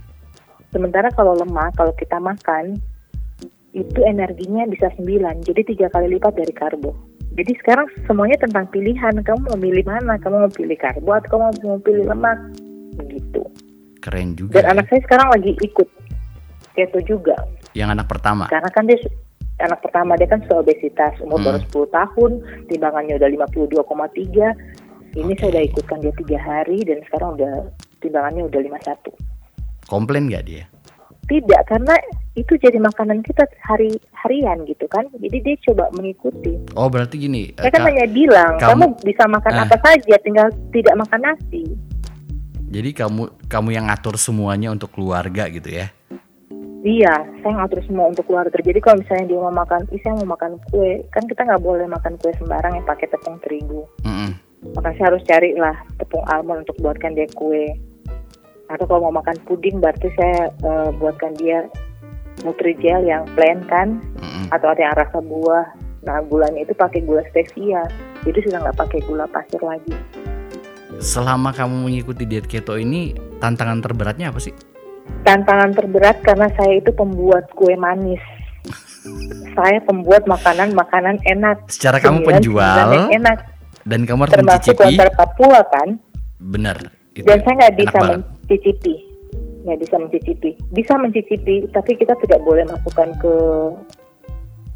Sementara 0.71 1.11
kalau 1.11 1.35
lemak, 1.35 1.75
kalau 1.75 1.91
kita 1.99 2.23
makan, 2.23 2.79
itu 3.75 4.01
energinya 4.07 4.67
bisa 4.71 4.87
9, 4.95 5.43
jadi 5.43 5.61
tiga 5.67 5.87
kali 5.91 6.15
lipat 6.15 6.39
dari 6.39 6.55
karbo. 6.55 7.16
Jadi 7.37 7.53
sekarang 7.61 7.87
semuanya 8.09 8.41
tentang 8.41 8.65
pilihan, 8.73 9.13
kamu 9.21 9.41
mau 9.45 9.59
pilih 9.61 9.85
mana, 9.85 10.17
kamu 10.17 10.49
mau 10.49 10.53
pilih 10.53 10.79
karbo 10.81 11.11
atau 11.13 11.29
kamu 11.37 11.45
mau 11.63 11.81
pilih 11.85 12.05
lemak, 12.09 12.39
begitu. 12.97 13.45
Keren 14.01 14.33
juga. 14.33 14.57
Dan 14.57 14.65
ya. 14.65 14.69
anak 14.73 14.85
saya 14.89 15.01
sekarang 15.05 15.29
lagi 15.37 15.53
ikut 15.61 15.89
keto 16.73 17.01
juga, 17.05 17.37
Yang 17.77 17.89
anak 18.01 18.07
pertama. 18.09 18.49
karena 18.49 18.71
kan 18.73 18.89
dia 18.89 18.97
anak 19.59 19.81
pertama 19.81 20.17
dia 20.17 20.29
kan 20.29 20.41
sudah 20.45 20.61
obesitas, 20.61 21.13
umur 21.21 21.41
Hmm. 21.41 21.47
baru 21.47 21.59
10 21.61 21.89
tahun, 21.89 22.31
timbangannya 22.69 23.15
udah 23.17 23.29
52,3. 23.29 24.57
Ini 25.13 25.33
Oke. 25.33 25.41
saya 25.41 25.49
udah 25.57 25.65
ikutkan 25.65 25.99
dia 26.01 26.13
tiga 26.13 26.39
hari 26.39 26.79
dan 26.85 27.01
sekarang 27.05 27.41
udah 27.41 27.53
timbangannya 28.01 28.43
udah 28.45 28.61
51. 28.61 29.13
Komplain 29.89 30.29
nggak 30.29 30.45
dia? 30.45 30.65
Tidak, 31.27 31.63
karena 31.67 31.95
itu 32.39 32.55
jadi 32.55 32.79
makanan 32.79 33.27
kita 33.27 33.43
hari 33.59 33.91
harian 34.15 34.63
gitu 34.63 34.87
kan. 34.87 35.11
Jadi 35.19 35.43
dia 35.43 35.57
coba 35.67 35.91
mengikuti. 35.91 36.55
Oh 36.79 36.87
berarti 36.87 37.19
gini. 37.19 37.51
eh, 37.51 37.67
Saya 37.67 37.73
kan 37.75 37.83
Kak, 37.83 37.89
hanya 37.91 38.07
bilang, 38.07 38.53
kamu- 38.63 38.95
kamu, 38.95 39.03
bisa 39.03 39.25
makan 39.27 39.53
eh. 39.53 39.63
apa 39.67 39.77
saja, 39.83 40.15
tinggal 40.23 40.47
tidak 40.71 40.95
makan 40.95 41.21
nasi. 41.27 41.65
jadi 42.67 42.91
kamu 42.93 43.47
kamu 43.47 43.69
yang 43.79 43.87
ngatur 43.87 44.19
semuanya 44.19 44.75
untuk 44.75 44.91
keluarga 44.91 45.47
gitu 45.47 45.71
ya? 45.71 45.87
Iya, 46.83 47.15
saya 47.43 47.53
ngatur 47.63 47.83
semua 47.83 48.11
untuk 48.11 48.27
keluarga. 48.27 48.59
Jadi 48.63 48.79
kalau 48.79 49.03
misalnya 49.03 49.27
dia 49.27 49.39
mau 49.43 49.51
makan, 49.51 49.87
ih 49.91 49.99
saya 50.03 50.15
mau 50.23 50.39
makan 50.39 50.55
kue, 50.71 51.03
kan 51.11 51.27
kita 51.27 51.43
nggak 51.43 51.63
boleh 51.63 51.87
makan 51.91 52.15
kue 52.19 52.31
sembarang 52.39 52.79
yang 52.79 52.87
pakai 52.87 53.11
tepung 53.11 53.39
terigu. 53.43 53.83
Mm-mm. 54.07 54.31
Maka 54.75 54.95
saya 54.95 55.15
harus 55.15 55.23
cari 55.27 55.55
lah 55.59 55.75
tepung 55.99 56.23
almond 56.31 56.63
untuk 56.63 56.79
buatkan 56.79 57.15
dia 57.15 57.27
kue. 57.35 57.71
Atau 58.67 58.85
kalau 58.91 59.09
mau 59.09 59.23
makan 59.23 59.39
puding, 59.47 59.79
berarti 59.79 60.11
saya 60.19 60.51
eh, 60.51 60.91
buatkan 60.99 61.35
dia 61.39 61.67
Nutrijel 62.45 63.09
yang 63.09 63.25
plain 63.33 63.65
kan, 63.65 63.99
Mm-mm. 64.21 64.53
atau 64.53 64.69
ada 64.69 64.81
yang 64.83 64.97
rasa 64.99 65.19
buah. 65.25 65.67
Nah 66.05 66.21
gulanya 66.29 66.63
itu 66.63 66.77
pakai 66.77 67.03
gula 67.03 67.25
stevia, 67.33 67.83
jadi 68.23 68.39
sudah 68.47 68.59
nggak 68.63 68.79
pakai 68.79 69.01
gula 69.09 69.25
pasir 69.31 69.59
lagi. 69.65 69.97
Selama 71.01 71.51
kamu 71.51 71.89
mengikuti 71.89 72.29
diet 72.29 72.47
keto 72.47 72.79
ini 72.79 73.17
tantangan 73.41 73.83
terberatnya 73.83 74.31
apa 74.31 74.39
sih? 74.39 74.55
Tantangan 75.27 75.75
terberat 75.75 76.23
karena 76.23 76.47
saya 76.55 76.79
itu 76.79 76.91
pembuat 76.95 77.51
kue 77.57 77.75
manis. 77.75 78.23
saya 79.57 79.81
pembuat 79.83 80.29
makanan-makanan 80.29 81.23
enak. 81.27 81.67
Secara 81.73 81.99
kamu 81.99 82.23
penjual 82.27 83.11
enak, 83.11 83.57
dan 83.87 84.03
kamu 84.03 84.27
harus 84.27 84.35
termasuk 84.35 84.75
mencicipi. 84.75 84.85
lontar 84.99 85.09
Papua 85.15 85.61
kan. 85.71 85.89
Bener. 86.43 86.77
Itu 87.15 87.25
Dan 87.25 87.39
saya 87.47 87.55
nggak 87.65 87.75
bisa. 87.81 87.99
Mencicipi, 88.47 88.95
nggak 89.67 89.79
bisa 89.83 89.95
mencicipi. 89.99 90.51
Bisa 90.71 90.95
mencicipi, 90.95 91.67
tapi 91.75 91.99
kita 91.99 92.15
tidak 92.23 92.39
boleh 92.47 92.63
masukkan 92.71 93.11
ke 93.19 93.35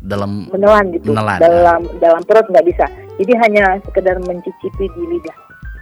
dalam 0.02 0.50
menelan 0.50 0.90
gitu. 0.90 1.14
Menelan, 1.14 1.38
dalam 1.38 1.80
dalam 2.02 2.20
perut 2.26 2.50
nggak 2.50 2.66
bisa. 2.66 2.90
Jadi 3.22 3.32
hanya 3.46 3.78
sekedar 3.86 4.18
mencicipi 4.18 4.90
di 4.90 5.02
lidah. 5.06 5.38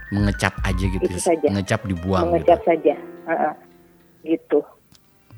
mengecap 0.09 0.53
aja 0.65 0.85
gitu. 0.85 1.05
Itu 1.05 1.17
saja. 1.21 1.47
Mengecap 1.49 1.81
dibuang 1.85 2.29
gitu. 2.29 2.33
mengecap 2.33 2.59
saja 2.65 2.97
Heeh. 3.29 3.53
gitu 4.25 4.59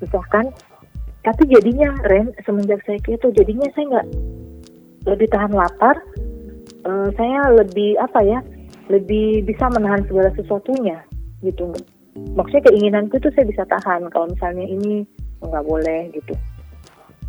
susah 0.00 0.24
kan 0.32 0.48
tapi 1.20 1.44
jadinya 1.44 1.92
Ren 2.08 2.32
semenjak 2.40 2.80
saya 2.88 2.96
keto 3.04 3.28
jadinya 3.36 3.68
saya 3.76 3.84
nggak 3.92 4.08
lebih 5.12 5.28
tahan 5.28 5.52
lapar 5.52 6.00
Eh, 6.82 7.08
saya 7.14 7.46
lebih 7.54 7.94
apa 8.02 8.18
ya 8.26 8.42
lebih 8.90 9.46
bisa 9.46 9.70
menahan 9.70 10.02
segala 10.10 10.34
sesuatunya 10.34 10.98
gitu 11.46 11.70
maksudnya 12.36 12.68
keinginanku 12.68 13.16
itu 13.16 13.28
saya 13.32 13.46
bisa 13.48 13.62
tahan 13.68 14.08
kalau 14.12 14.28
misalnya 14.28 14.64
ini 14.68 15.04
nggak 15.42 15.64
boleh 15.64 16.12
gitu. 16.12 16.34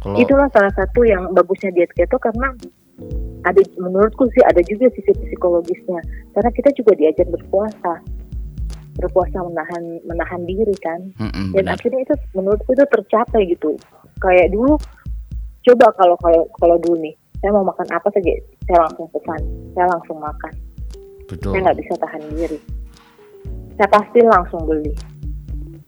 Kalau 0.03 0.19
itulah 0.19 0.47
salah 0.51 0.73
satu 0.75 1.07
yang 1.07 1.31
bagusnya 1.31 1.71
diet 1.71 1.91
keto 1.95 2.19
karena 2.19 2.51
ada 3.47 3.59
menurutku 3.79 4.27
sih 4.35 4.43
ada 4.43 4.59
juga 4.67 4.91
sisi 4.91 5.11
psikologisnya. 5.15 6.03
Karena 6.35 6.49
kita 6.51 6.69
juga 6.75 6.91
diajar 6.99 7.27
berpuasa. 7.31 8.03
Berpuasa 8.99 9.37
menahan 9.41 9.83
menahan 10.05 10.41
diri 10.45 10.75
kan. 10.83 10.99
Mm-mm, 11.17 11.55
dan 11.55 11.65
benar. 11.65 11.75
akhirnya 11.79 12.01
itu 12.03 12.15
menurutku 12.35 12.75
itu 12.75 12.83
tercapai 12.91 13.41
gitu. 13.47 13.79
Kayak 14.19 14.51
dulu 14.51 14.75
coba 15.63 15.87
kalau 15.95 16.15
kalau 16.19 16.43
kalau 16.59 16.75
dulu 16.83 16.99
nih 16.99 17.15
saya 17.39 17.55
mau 17.55 17.63
makan 17.63 17.87
apa 17.95 18.07
saja 18.11 18.31
saya 18.67 18.79
langsung 18.83 19.07
pesan 19.15 19.41
saya 19.73 19.87
langsung 19.87 20.19
makan. 20.19 20.53
Betul. 21.23 21.55
saya 21.55 21.71
nggak 21.71 21.79
bisa 21.79 21.93
tahan 22.03 22.21
diri 22.35 22.59
saya 23.77 23.89
pasti 23.89 24.19
langsung 24.23 24.63
beli 24.65 24.93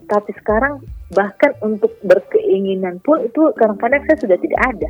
tapi 0.05 0.31
sekarang 0.37 0.81
bahkan 1.13 1.53
untuk 1.65 1.93
berkeinginan 2.05 3.01
pun 3.01 3.25
itu 3.25 3.53
kadang-kadang 3.57 4.01
saya 4.05 4.17
sudah 4.21 4.37
tidak 4.41 4.61
ada 4.73 4.89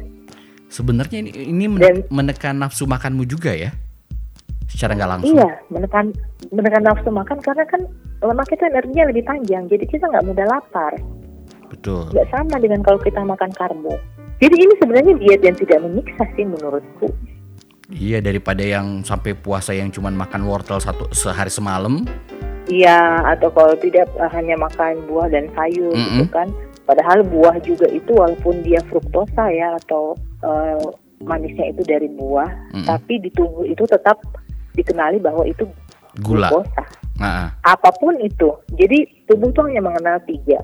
Sebenarnya 0.76 1.24
ini, 1.24 1.32
ini 1.32 1.66
Dan- 1.78 2.04
menekan 2.10 2.60
nafsu 2.60 2.84
makanmu 2.90 3.24
juga 3.24 3.54
ya? 3.54 3.72
Secara 4.66 4.98
nggak 4.98 5.08
langsung. 5.08 5.38
Iya, 5.38 5.50
menekan 5.72 6.12
menekan 6.52 6.84
nafsu 6.84 7.10
makan 7.14 7.38
karena 7.40 7.64
kan 7.70 7.82
lemak 8.20 8.50
itu 8.52 8.66
energinya 8.66 9.08
lebih 9.08 9.24
panjang, 9.24 9.64
jadi 9.72 9.86
kita 9.88 10.10
nggak 10.10 10.26
mudah 10.26 10.46
lapar. 10.52 10.94
Betul. 11.72 12.12
Nggak 12.12 12.28
sama 12.34 12.60
dengan 12.60 12.82
kalau 12.84 13.00
kita 13.00 13.22
makan 13.24 13.56
karbo. 13.56 13.96
Jadi 14.44 14.56
ini 14.58 14.74
sebenarnya 14.82 15.14
diet 15.16 15.42
yang 15.48 15.56
tidak 15.56 15.80
menyiksa 15.80 16.24
sih 16.36 16.44
menurutku. 16.44 17.08
Iya 17.94 18.18
daripada 18.18 18.66
yang 18.66 19.06
sampai 19.06 19.38
puasa 19.38 19.70
yang 19.74 19.94
cuman 19.94 20.18
makan 20.18 20.50
wortel 20.50 20.82
satu 20.82 21.06
sehari 21.14 21.54
semalam. 21.54 22.02
Iya, 22.66 23.22
atau 23.38 23.54
kalau 23.54 23.78
tidak 23.78 24.10
hanya 24.34 24.58
makan 24.58 25.06
buah 25.06 25.30
dan 25.30 25.46
sayur 25.54 25.94
gitu 25.94 26.26
Mm-mm. 26.26 26.34
kan. 26.34 26.50
Padahal 26.90 27.22
buah 27.22 27.62
juga 27.62 27.86
itu 27.90 28.10
walaupun 28.10 28.66
dia 28.66 28.82
fruktosa 28.90 29.54
ya 29.54 29.78
atau 29.86 30.18
eh, 30.42 30.82
manisnya 31.22 31.70
itu 31.70 31.86
dari 31.86 32.10
buah, 32.10 32.50
Mm-mm. 32.74 32.90
tapi 32.90 33.22
di 33.22 33.30
tubuh 33.38 33.70
itu 33.70 33.86
tetap 33.86 34.18
dikenali 34.74 35.22
bahwa 35.22 35.46
itu 35.46 35.70
Gula. 36.26 36.50
glukosa. 36.50 36.84
Nah, 37.22 37.54
apa 37.64 37.90
pun 38.02 38.18
itu. 38.18 38.50
Jadi 38.76 39.30
tubuh 39.30 39.54
tuh 39.54 39.70
hanya 39.70 39.86
mengenal 39.86 40.18
tiga, 40.26 40.58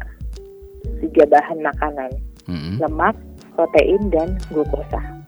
tiga 1.06 1.24
bahan 1.30 1.62
makanan, 1.62 2.12
mm-mm. 2.50 2.76
lemak, 2.82 3.14
protein, 3.54 4.10
dan 4.10 4.42
glukosa. 4.50 5.21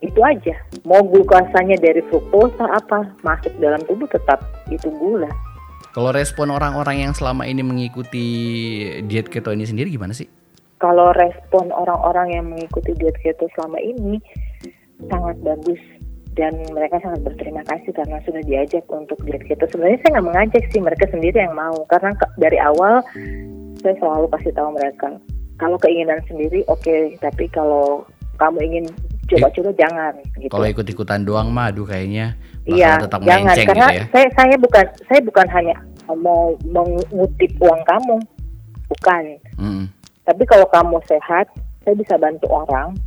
Itu 0.00 0.20
aja. 0.24 0.56
Mau 0.88 1.04
glukosanya 1.04 1.76
dari 1.76 2.00
fruktosa 2.08 2.64
apa 2.64 3.04
masuk 3.20 3.52
dalam 3.60 3.80
tubuh 3.84 4.08
tetap 4.08 4.40
itu 4.72 4.88
gula. 4.96 5.28
Kalau 5.90 6.14
respon 6.14 6.54
orang-orang 6.54 7.04
yang 7.04 7.12
selama 7.12 7.44
ini 7.44 7.60
mengikuti 7.66 8.26
diet 9.04 9.26
keto 9.28 9.50
ini 9.50 9.66
sendiri 9.66 9.90
gimana 9.90 10.14
sih? 10.14 10.30
Kalau 10.80 11.12
respon 11.12 11.68
orang-orang 11.74 12.32
yang 12.32 12.44
mengikuti 12.48 12.96
diet 12.96 13.18
keto 13.20 13.50
selama 13.58 13.76
ini 13.82 14.16
sangat 15.10 15.36
bagus 15.44 15.80
dan 16.38 16.54
mereka 16.72 17.02
sangat 17.02 17.20
berterima 17.26 17.60
kasih 17.66 17.90
karena 17.92 18.22
sudah 18.22 18.40
diajak 18.46 18.86
untuk 18.88 19.18
diet 19.26 19.44
keto. 19.44 19.66
Sebenarnya 19.68 19.98
saya 20.00 20.10
nggak 20.16 20.28
mengajak 20.30 20.64
sih, 20.72 20.80
mereka 20.80 21.04
sendiri 21.10 21.36
yang 21.42 21.52
mau 21.58 21.76
karena 21.90 22.14
ke- 22.16 22.32
dari 22.38 22.56
awal 22.56 23.02
saya 23.82 23.96
selalu 23.98 24.30
kasih 24.32 24.52
tahu 24.54 24.70
mereka 24.72 25.08
kalau 25.60 25.76
keinginan 25.76 26.22
sendiri 26.24 26.64
oke, 26.72 27.20
tapi 27.20 27.44
kalau 27.52 28.08
kamu 28.40 28.58
ingin 28.64 28.86
coba-coba 29.30 29.70
jangan 29.74 30.12
gitu. 30.36 30.50
Kalau 30.50 30.66
ikut-ikutan 30.66 31.20
doang 31.22 31.48
mah 31.48 31.70
aduh 31.70 31.84
kayaknya 31.84 32.34
Iya, 32.62 33.00
tetap 33.00 33.22
jangan 33.22 33.46
melenceng 33.46 33.66
karena 33.66 33.86
gitu 33.86 33.96
ya. 33.96 34.04
saya 34.12 34.26
saya 34.34 34.54
bukan 34.56 34.84
saya 35.06 35.20
bukan 35.22 35.46
hanya 35.50 35.76
mau 36.10 36.42
mengutip 36.66 37.50
uang 37.58 37.82
kamu, 37.86 38.16
bukan. 38.88 39.22
Mm-mm. 39.56 39.86
Tapi 40.20 40.42
kalau 40.44 40.66
kamu 40.66 40.98
sehat, 41.06 41.46
saya 41.80 41.94
bisa 41.94 42.14
bantu 42.14 42.46
orang, 42.46 42.98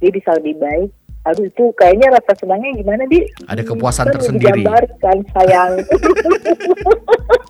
dia 0.00 0.08
bisa 0.08 0.32
lebih 0.34 0.56
baik, 0.56 0.88
aduh 1.22 1.44
itu 1.44 1.64
kayaknya 1.76 2.08
rasa 2.10 2.32
senangnya 2.34 2.72
gimana 2.74 3.04
di 3.06 3.22
Ada 3.46 3.62
kepuasan 3.62 4.10
tersendiri. 4.10 4.64
digambarkan 4.64 5.16
sayang 5.30 5.72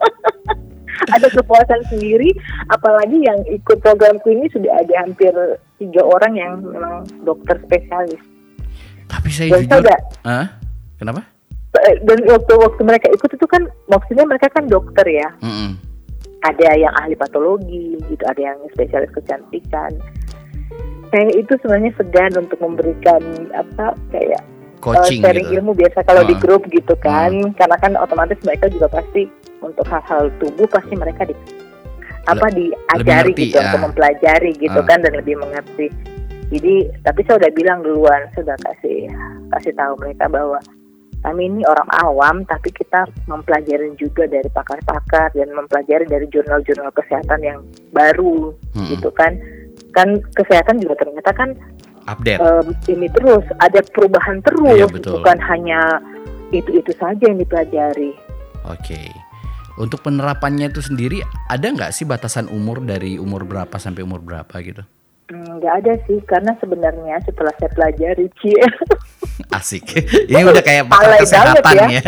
ada 1.13 1.29
kepuasan 1.29 1.81
sendiri 1.89 2.33
apalagi 2.69 3.21
yang 3.21 3.39
ikut 3.47 3.79
programku 3.79 4.33
ini 4.33 4.49
sudah 4.51 4.73
ada 4.81 4.95
hampir 5.05 5.33
tiga 5.77 6.03
orang 6.03 6.33
yang 6.35 6.53
memang 6.65 7.05
dokter 7.23 7.61
spesialis 7.63 8.21
Tapi 9.07 9.29
saya 9.29 9.61
Dan 9.61 9.69
jujur. 9.69 9.85
saya 9.85 9.99
Hah? 10.25 10.47
Kenapa? 10.97 11.21
Eh, 11.73 11.97
dan 12.05 12.19
waktu 12.29 12.53
waktu 12.53 12.83
mereka 12.85 13.09
ikut 13.09 13.31
itu 13.33 13.47
kan 13.49 13.65
maksudnya 13.89 14.29
mereka 14.29 14.53
kan 14.53 14.69
dokter 14.69 15.09
ya 15.09 15.29
Mm-mm. 15.41 15.77
ada 16.45 16.69
yang 16.77 16.93
ahli 17.01 17.17
patologi 17.17 17.97
gitu 18.13 18.25
ada 18.29 18.41
yang 18.41 18.59
spesialis 18.77 19.09
kecantikan 19.17 19.89
saya 21.09 21.29
itu 21.33 21.53
sebenarnya 21.61 21.93
segan 21.97 22.33
untuk 22.41 22.61
memberikan 22.61 23.21
apa 23.53 23.97
kayak 24.13 24.41
Coaching 24.83 25.23
uh, 25.23 25.31
sharing 25.31 25.47
gitu. 25.47 25.57
ilmu 25.63 25.73
biasa 25.79 26.03
kalau 26.03 26.27
di 26.27 26.35
Ah. 26.35 26.41
grup 26.43 26.63
gitu 26.69 26.95
kan 26.99 27.31
karena 27.55 27.77
kan 27.79 27.95
otomatis 27.97 28.37
mereka 28.43 28.67
juga 28.67 28.91
pasti 28.91 29.31
untuk 29.63 29.87
hal-hal 29.87 30.27
tubuh 30.43 30.67
pasti 30.67 30.99
mereka 30.99 31.23
di 31.23 31.35
apa 32.23 32.47
diajari 32.51 33.31
ngerti, 33.35 33.43
gitu 33.47 33.57
ya. 33.59 33.71
untuk 33.71 33.81
mempelajari 33.87 34.51
gitu 34.59 34.81
Ah. 34.83 34.87
kan 34.87 34.99
dan 35.07 35.15
lebih 35.15 35.39
mengerti 35.39 35.87
jadi 36.51 36.75
tapi 37.07 37.21
saya 37.25 37.39
udah 37.39 37.53
bilang 37.55 37.79
duluan 37.81 38.23
saya 38.35 38.51
udah 38.51 38.59
kasih 38.67 39.07
kasih 39.55 39.73
tahu 39.79 39.93
mereka 40.03 40.27
bahwa 40.27 40.59
kami 41.23 41.47
ini 41.47 41.63
orang 41.71 41.87
awam 42.03 42.37
tapi 42.45 42.75
kita 42.75 43.07
mempelajari 43.31 43.95
juga 43.95 44.27
dari 44.27 44.51
pakar-pakar 44.51 45.31
dan 45.31 45.55
mempelajari 45.55 46.03
dari 46.11 46.27
jurnal-jurnal 46.27 46.91
kesehatan 46.91 47.41
yang 47.47 47.63
baru 47.95 48.51
Mm-mm. 48.75 48.91
gitu 48.91 49.15
kan 49.15 49.39
kan 49.95 50.19
kesehatan 50.35 50.83
juga 50.83 50.99
ternyata 50.99 51.31
kan 51.31 51.55
Update. 52.05 52.39
em, 52.39 52.67
ini 52.89 53.07
terus 53.11 53.45
ada 53.59 53.79
perubahan 53.89 54.43
terus 54.43 54.75
Iya, 54.75 54.87
betul. 54.87 55.19
bukan 55.19 55.39
hanya 55.41 55.81
itu 56.51 56.71
itu 56.75 56.93
saja 56.95 57.23
yang 57.23 57.39
dipelajari 57.39 58.13
Oke. 58.63 59.11
Untuk 59.75 60.05
penerapannya 60.05 60.69
itu 60.69 60.79
sendiri 60.79 61.19
ada 61.49 61.65
nggak 61.65 61.91
sih 61.91 62.05
batasan 62.05 62.47
umur 62.47 62.79
dari 62.79 63.17
umur 63.17 63.43
berapa 63.43 63.73
sampai 63.75 64.05
umur 64.05 64.21
berapa 64.21 64.53
gitu? 64.61 64.85
Hmm, 65.27 65.59
nggak 65.59 65.75
ada 65.81 65.93
sih 66.05 66.21
karena 66.23 66.53
sebenarnya 66.61 67.17
setelah 67.25 67.51
saya 67.57 67.73
pelajari 67.73 68.29
cie 68.39 68.61
Asik. 69.57 69.97
Ini 70.29 70.45
udah 70.45 70.61
kayak 70.61 70.87
pakar 70.87 71.09
Alay 71.09 71.21
kesehatan 71.25 71.75
ya. 71.75 71.87
ya. 71.89 72.03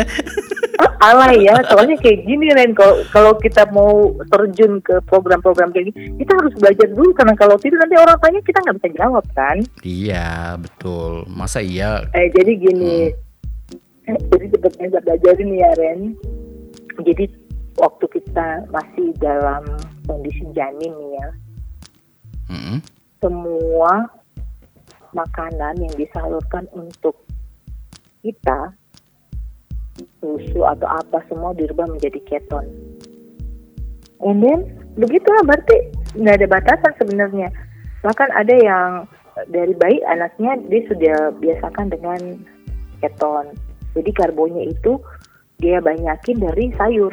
Alay 1.11 1.45
ya 1.45 1.57
soalnya 1.69 1.97
kayak 2.01 2.25
gini 2.25 2.49
Ren. 2.55 2.73
Kalau 2.73 3.05
kalau 3.13 3.33
kita 3.37 3.69
mau 3.75 4.15
terjun 4.33 4.81
ke 4.81 5.01
program-program 5.05 5.75
kayak 5.75 5.93
gini 5.93 6.17
kita 6.21 6.33
harus 6.37 6.55
belajar 6.57 6.87
dulu. 6.93 7.11
Karena 7.13 7.35
kalau 7.37 7.57
tidak 7.61 7.79
nanti 7.85 7.97
orang 8.01 8.19
tanya 8.21 8.41
kita 8.41 8.59
nggak 8.65 8.77
bisa 8.81 8.89
jawab 8.97 9.25
kan? 9.37 9.57
Iya, 9.85 10.57
betul. 10.61 11.29
Masa 11.29 11.61
iya? 11.61 12.05
eh 12.17 12.29
jadi 12.33 12.53
gini. 12.57 13.13
Eh, 14.05 14.19
jadi 14.33 14.47
saya 14.77 15.01
pelajari 15.01 15.43
nih 15.45 15.59
ya 15.61 15.71
Ren. 15.81 16.01
Jadi 17.05 17.25
waktu 17.77 18.05
kita 18.09 18.69
masih 18.71 19.13
dalam 19.19 19.65
kondisi 20.07 20.45
janin 20.53 20.93
nih 20.93 21.13
ya. 21.21 21.29
Mm-mm. 22.45 22.77
semua 23.25 24.05
makanan 25.17 25.81
yang 25.81 25.95
disalurkan 25.97 26.69
untuk 26.77 27.25
kita 28.21 28.77
susu 30.25 30.65
atau 30.65 30.89
apa 30.89 31.21
semua 31.29 31.53
dirubah 31.53 31.85
menjadi 31.85 32.17
keton. 32.25 32.65
And 34.25 34.41
then 34.41 34.65
begitulah 34.97 35.45
berarti 35.45 35.77
nggak 36.17 36.41
ada 36.41 36.49
batasan 36.49 36.93
sebenarnya. 36.97 37.53
Bahkan 38.01 38.29
ada 38.33 38.55
yang 38.57 38.91
dari 39.53 39.77
bayi 39.77 40.01
anaknya 40.07 40.57
dia 40.65 40.81
sudah 40.89 41.17
biasakan 41.37 41.93
dengan 41.93 42.41
keton. 42.99 43.53
Jadi 43.93 44.11
karbonnya 44.17 44.65
itu 44.65 44.97
dia 45.61 45.79
banyakin 45.79 46.41
dari 46.41 46.73
sayur. 46.75 47.13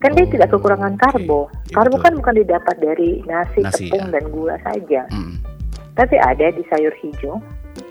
Kan 0.00 0.16
dia 0.16 0.24
Oh, 0.24 0.32
tidak 0.32 0.48
kekurangan 0.48 0.96
karbo. 0.96 1.44
oke. 1.44 1.52
Iya, 1.68 1.74
Karbo 1.76 1.94
betul. 1.94 2.04
kan 2.08 2.12
bukan 2.16 2.34
didapat 2.40 2.76
dari 2.80 3.10
nasi, 3.28 3.60
Nasi, 3.60 3.84
tepung 3.84 4.08
ya. 4.08 4.12
dan 4.16 4.24
gula 4.32 4.56
saja 4.64 5.00
Mm. 5.12 5.34
tapi 5.92 6.16
ada 6.16 6.46
di 6.50 6.62
sayur 6.66 6.94
hijau. 6.96 7.36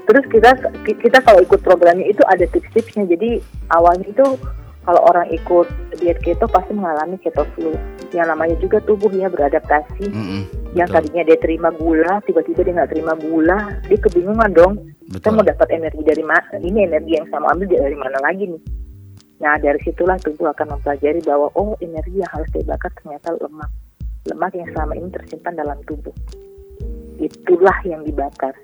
Terus 0.09 0.25
kita 0.33 0.51
kita 0.89 1.21
kalau 1.21 1.37
ikut 1.45 1.61
programnya 1.61 2.09
itu 2.09 2.25
ada 2.25 2.41
tips-tipsnya. 2.49 3.05
Jadi 3.05 3.37
awalnya 3.69 4.09
itu 4.09 4.25
kalau 4.81 5.05
orang 5.05 5.29
ikut 5.29 5.69
diet 6.01 6.17
keto 6.25 6.49
pasti 6.49 6.73
mengalami 6.73 7.21
keto 7.21 7.45
flu. 7.53 7.77
Yang 8.09 8.27
namanya 8.33 8.55
juga 8.57 8.81
tubuh 8.89 9.13
ya 9.13 9.29
beradaptasi. 9.29 10.09
Mm-mm. 10.09 10.41
Yang 10.73 10.89
Betul. 10.89 10.97
tadinya 10.97 11.23
dia 11.29 11.37
terima 11.37 11.69
gula, 11.77 12.25
tiba-tiba 12.25 12.65
dia 12.65 12.73
nggak 12.81 12.89
terima 12.89 13.13
gula, 13.21 13.57
dia 13.85 13.97
kebingungan 14.01 14.49
dong. 14.57 14.73
Kita 15.13 15.29
Betul. 15.29 15.33
mau 15.37 15.45
dapat 15.45 15.67
energi 15.77 16.01
dari 16.01 16.25
mana? 16.25 16.57
Ini 16.57 16.79
energi 16.89 17.11
yang 17.13 17.25
saya 17.29 17.39
mau 17.45 17.53
ambil 17.53 17.69
dari 17.69 17.97
mana 18.01 18.17
lagi 18.17 18.43
nih? 18.49 18.61
Nah 19.45 19.55
dari 19.61 19.79
situlah 19.85 20.17
tubuh 20.25 20.49
akan 20.49 20.73
mempelajari 20.73 21.21
bahwa 21.21 21.53
oh 21.53 21.77
energi 21.85 22.17
yang 22.17 22.31
harus 22.33 22.49
dibakar 22.49 22.89
ternyata 22.97 23.37
lemak, 23.37 23.69
lemak 24.25 24.51
yang 24.57 24.69
selama 24.73 24.93
ini 24.97 25.09
tersimpan 25.13 25.53
dalam 25.53 25.77
tubuh. 25.85 26.17
Itulah 27.21 27.77
yang 27.85 28.01
dibakar. 28.01 28.57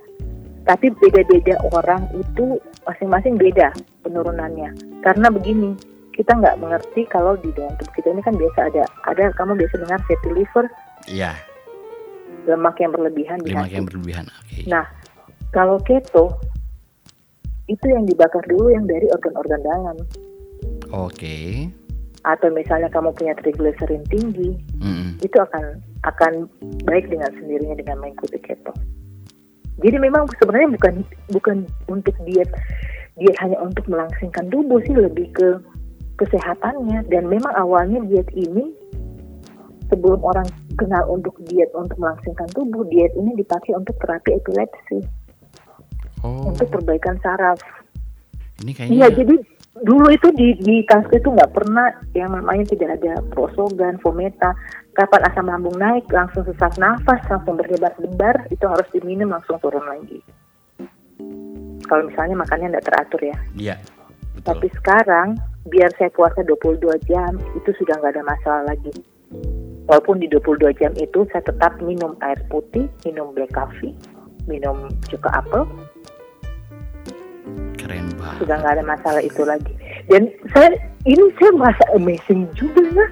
Tapi 0.65 0.89
beda-beda 0.97 1.62
orang 1.78 2.10
itu 2.17 2.58
masing-masing 2.89 3.38
beda 3.38 3.69
penurunannya. 4.01 4.73
Karena 5.06 5.30
begini, 5.30 5.78
kita 6.17 6.34
nggak 6.34 6.58
mengerti 6.58 7.06
kalau 7.06 7.38
di 7.38 7.54
dalam 7.54 7.78
tubuh 7.78 7.93
kita 7.93 8.08
ini 8.10 8.21
kan 8.25 8.34
biasa 8.34 8.60
ada 8.73 8.84
ada 9.06 9.30
kamu 9.38 9.62
biasa 9.62 9.75
dengar 9.84 9.99
fatty 10.10 10.30
liver, 10.34 10.65
Iya, 11.06 11.38
lemak 12.49 12.82
yang 12.82 12.95
berlebihan 12.95 13.38
lemak 13.45 13.69
yang 13.69 13.86
berlebihan. 13.86 14.25
Oke. 14.41 14.65
Nah, 14.65 14.89
kalau 15.54 15.78
keto 15.84 16.39
itu 17.65 17.86
yang 17.89 18.06
dibakar 18.06 18.41
dulu 18.45 18.69
yang 18.73 18.86
dari 18.86 19.10
organ-organ 19.10 19.62
dalam. 19.65 19.97
Oke. 20.93 21.69
Atau 22.25 22.49
misalnya 22.49 22.89
kamu 22.89 23.13
punya 23.13 23.38
triglycerin 23.38 24.01
tinggi, 24.10 24.58
Mm-mm. 24.82 25.21
itu 25.21 25.38
akan 25.38 25.78
akan 26.10 26.49
baik 26.89 27.06
dengan 27.10 27.30
sendirinya 27.38 27.78
dengan 27.78 28.01
mengikuti 28.01 28.41
keto. 28.41 28.73
Jadi 29.83 29.97
memang 29.99 30.23
sebenarnya 30.39 30.69
bukan 30.71 30.93
bukan 31.35 31.57
untuk 31.91 32.15
diet 32.23 32.47
diet 33.19 33.35
hanya 33.43 33.59
untuk 33.59 33.83
melangsingkan 33.91 34.47
tubuh 34.47 34.79
sih 34.88 34.95
lebih 34.95 35.27
ke 35.35 35.59
kesehatannya. 36.19 37.07
Dan 37.11 37.27
memang 37.27 37.51
awalnya 37.55 37.99
diet 38.07 38.27
ini 38.31 38.71
sebelum 39.91 40.23
orang 40.23 40.47
kenal 40.75 41.03
untuk 41.11 41.35
diet 41.47 41.71
untuk 41.75 41.95
melangsingkan 41.99 42.47
tubuh 42.55 42.83
diet 42.88 43.11
ini 43.15 43.35
dipakai 43.35 43.75
untuk 43.75 43.95
terapi 43.99 44.39
epilepsi. 44.39 44.99
Oh, 46.23 46.49
untuk 46.49 46.71
perbaikan 46.71 47.19
saraf. 47.21 47.59
Ini 48.63 48.71
Iya, 48.71 48.77
kayaknya 48.88 49.07
jadi 49.13 49.35
dulu 49.83 50.07
itu 50.07 50.27
di 50.31 50.55
di 50.63 50.75
kaskus 50.88 51.19
itu 51.19 51.29
nggak 51.35 51.51
pernah 51.51 51.91
yang 52.15 52.31
namanya 52.31 52.63
tidak 52.71 52.95
ada 53.01 53.19
prosogan, 53.35 53.99
fometa. 53.99 54.55
Kapan 54.95 55.27
asam 55.27 55.51
lambung 55.51 55.75
naik, 55.75 56.08
langsung 56.08 56.47
sesak 56.47 56.79
nafas, 56.79 57.19
langsung 57.27 57.60
berdebar-debar, 57.60 58.47
itu 58.47 58.63
harus 58.63 58.88
diminum 58.95 59.27
langsung 59.27 59.60
turun 59.60 59.84
lagi. 59.84 60.23
Kalau 61.84 62.08
misalnya 62.08 62.39
makannya 62.39 62.71
nggak 62.71 62.88
teratur 62.88 63.21
ya. 63.21 63.38
Iya. 63.60 63.75
Betul. 64.39 64.55
Tapi 64.55 64.67
sekarang 64.79 65.27
biar 65.67 65.91
saya 65.99 66.08
puasa 66.15 66.39
22 66.47 66.95
jam 67.12 67.36
itu 67.60 67.69
sudah 67.75 67.99
nggak 67.99 68.15
ada 68.15 68.23
masalah 68.23 68.63
lagi. 68.71 68.95
Walaupun 69.86 70.23
di 70.23 70.31
22 70.31 70.73
jam 70.79 70.91
itu 70.97 71.27
saya 71.29 71.43
tetap 71.43 71.77
minum 71.84 72.15
air 72.23 72.39
putih, 72.49 72.88
minum 73.03 73.36
black 73.36 73.51
coffee, 73.53 73.93
minum 74.49 74.89
cuka 75.12 75.29
apel, 75.29 75.67
Keren 77.77 78.10
banget. 78.17 78.38
sudah 78.41 78.55
nggak 78.63 78.73
ada 78.81 78.84
masalah 78.88 79.21
itu 79.21 79.43
lagi. 79.45 79.75
Dan 80.10 80.31
saya 80.55 80.73
ini 81.05 81.29
saya 81.38 81.51
merasa 81.53 81.84
amazing 81.93 82.49
juga 82.58 82.81
ya. 82.81 83.05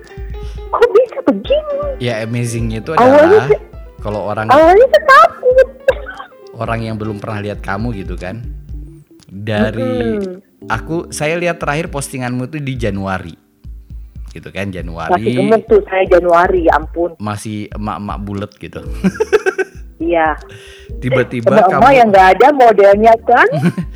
Kok 0.73 0.87
bisa 0.91 1.19
begini? 1.23 1.77
Ya 1.99 2.19
amazingnya 2.19 2.81
itu 2.81 2.91
Awalnya 2.91 3.21
adalah 3.21 3.47
sih- 3.47 3.61
kalau 3.99 4.21
orang 4.25 4.47
Awalnya 4.47 4.85
saya 4.89 5.03
takut. 5.05 5.67
orang 6.53 6.79
yang 6.81 6.95
belum 6.95 7.17
pernah 7.17 7.39
lihat 7.39 7.59
kamu 7.59 7.93
gitu 7.95 8.15
kan. 8.15 8.41
Dari 9.25 9.81
Mm-mm. 10.13 10.41
aku 10.65 11.09
saya 11.09 11.33
lihat 11.35 11.57
terakhir 11.57 11.87
postinganmu 11.87 12.45
itu 12.47 12.57
di 12.57 12.73
Januari. 12.75 13.33
Gitu 14.29 14.49
kan 14.49 14.65
Masih 14.65 14.75
Januari 14.75 15.23
gemuk 15.31 15.61
tuh 15.63 15.81
saya 15.83 16.03
Januari, 16.07 16.65
ya 16.65 16.73
ampun. 16.73 17.13
masih 17.17 17.69
emak-emak 17.71 18.17
bulat 18.19 18.51
gitu. 18.55 18.81
Iya. 19.99 20.35
Tiba-tiba 20.99 21.63
kamu 21.63 21.89
yang 21.91 22.07
nggak 22.09 22.27
ada 22.33 22.47
modelnya 22.51 23.13
kan, 23.23 23.47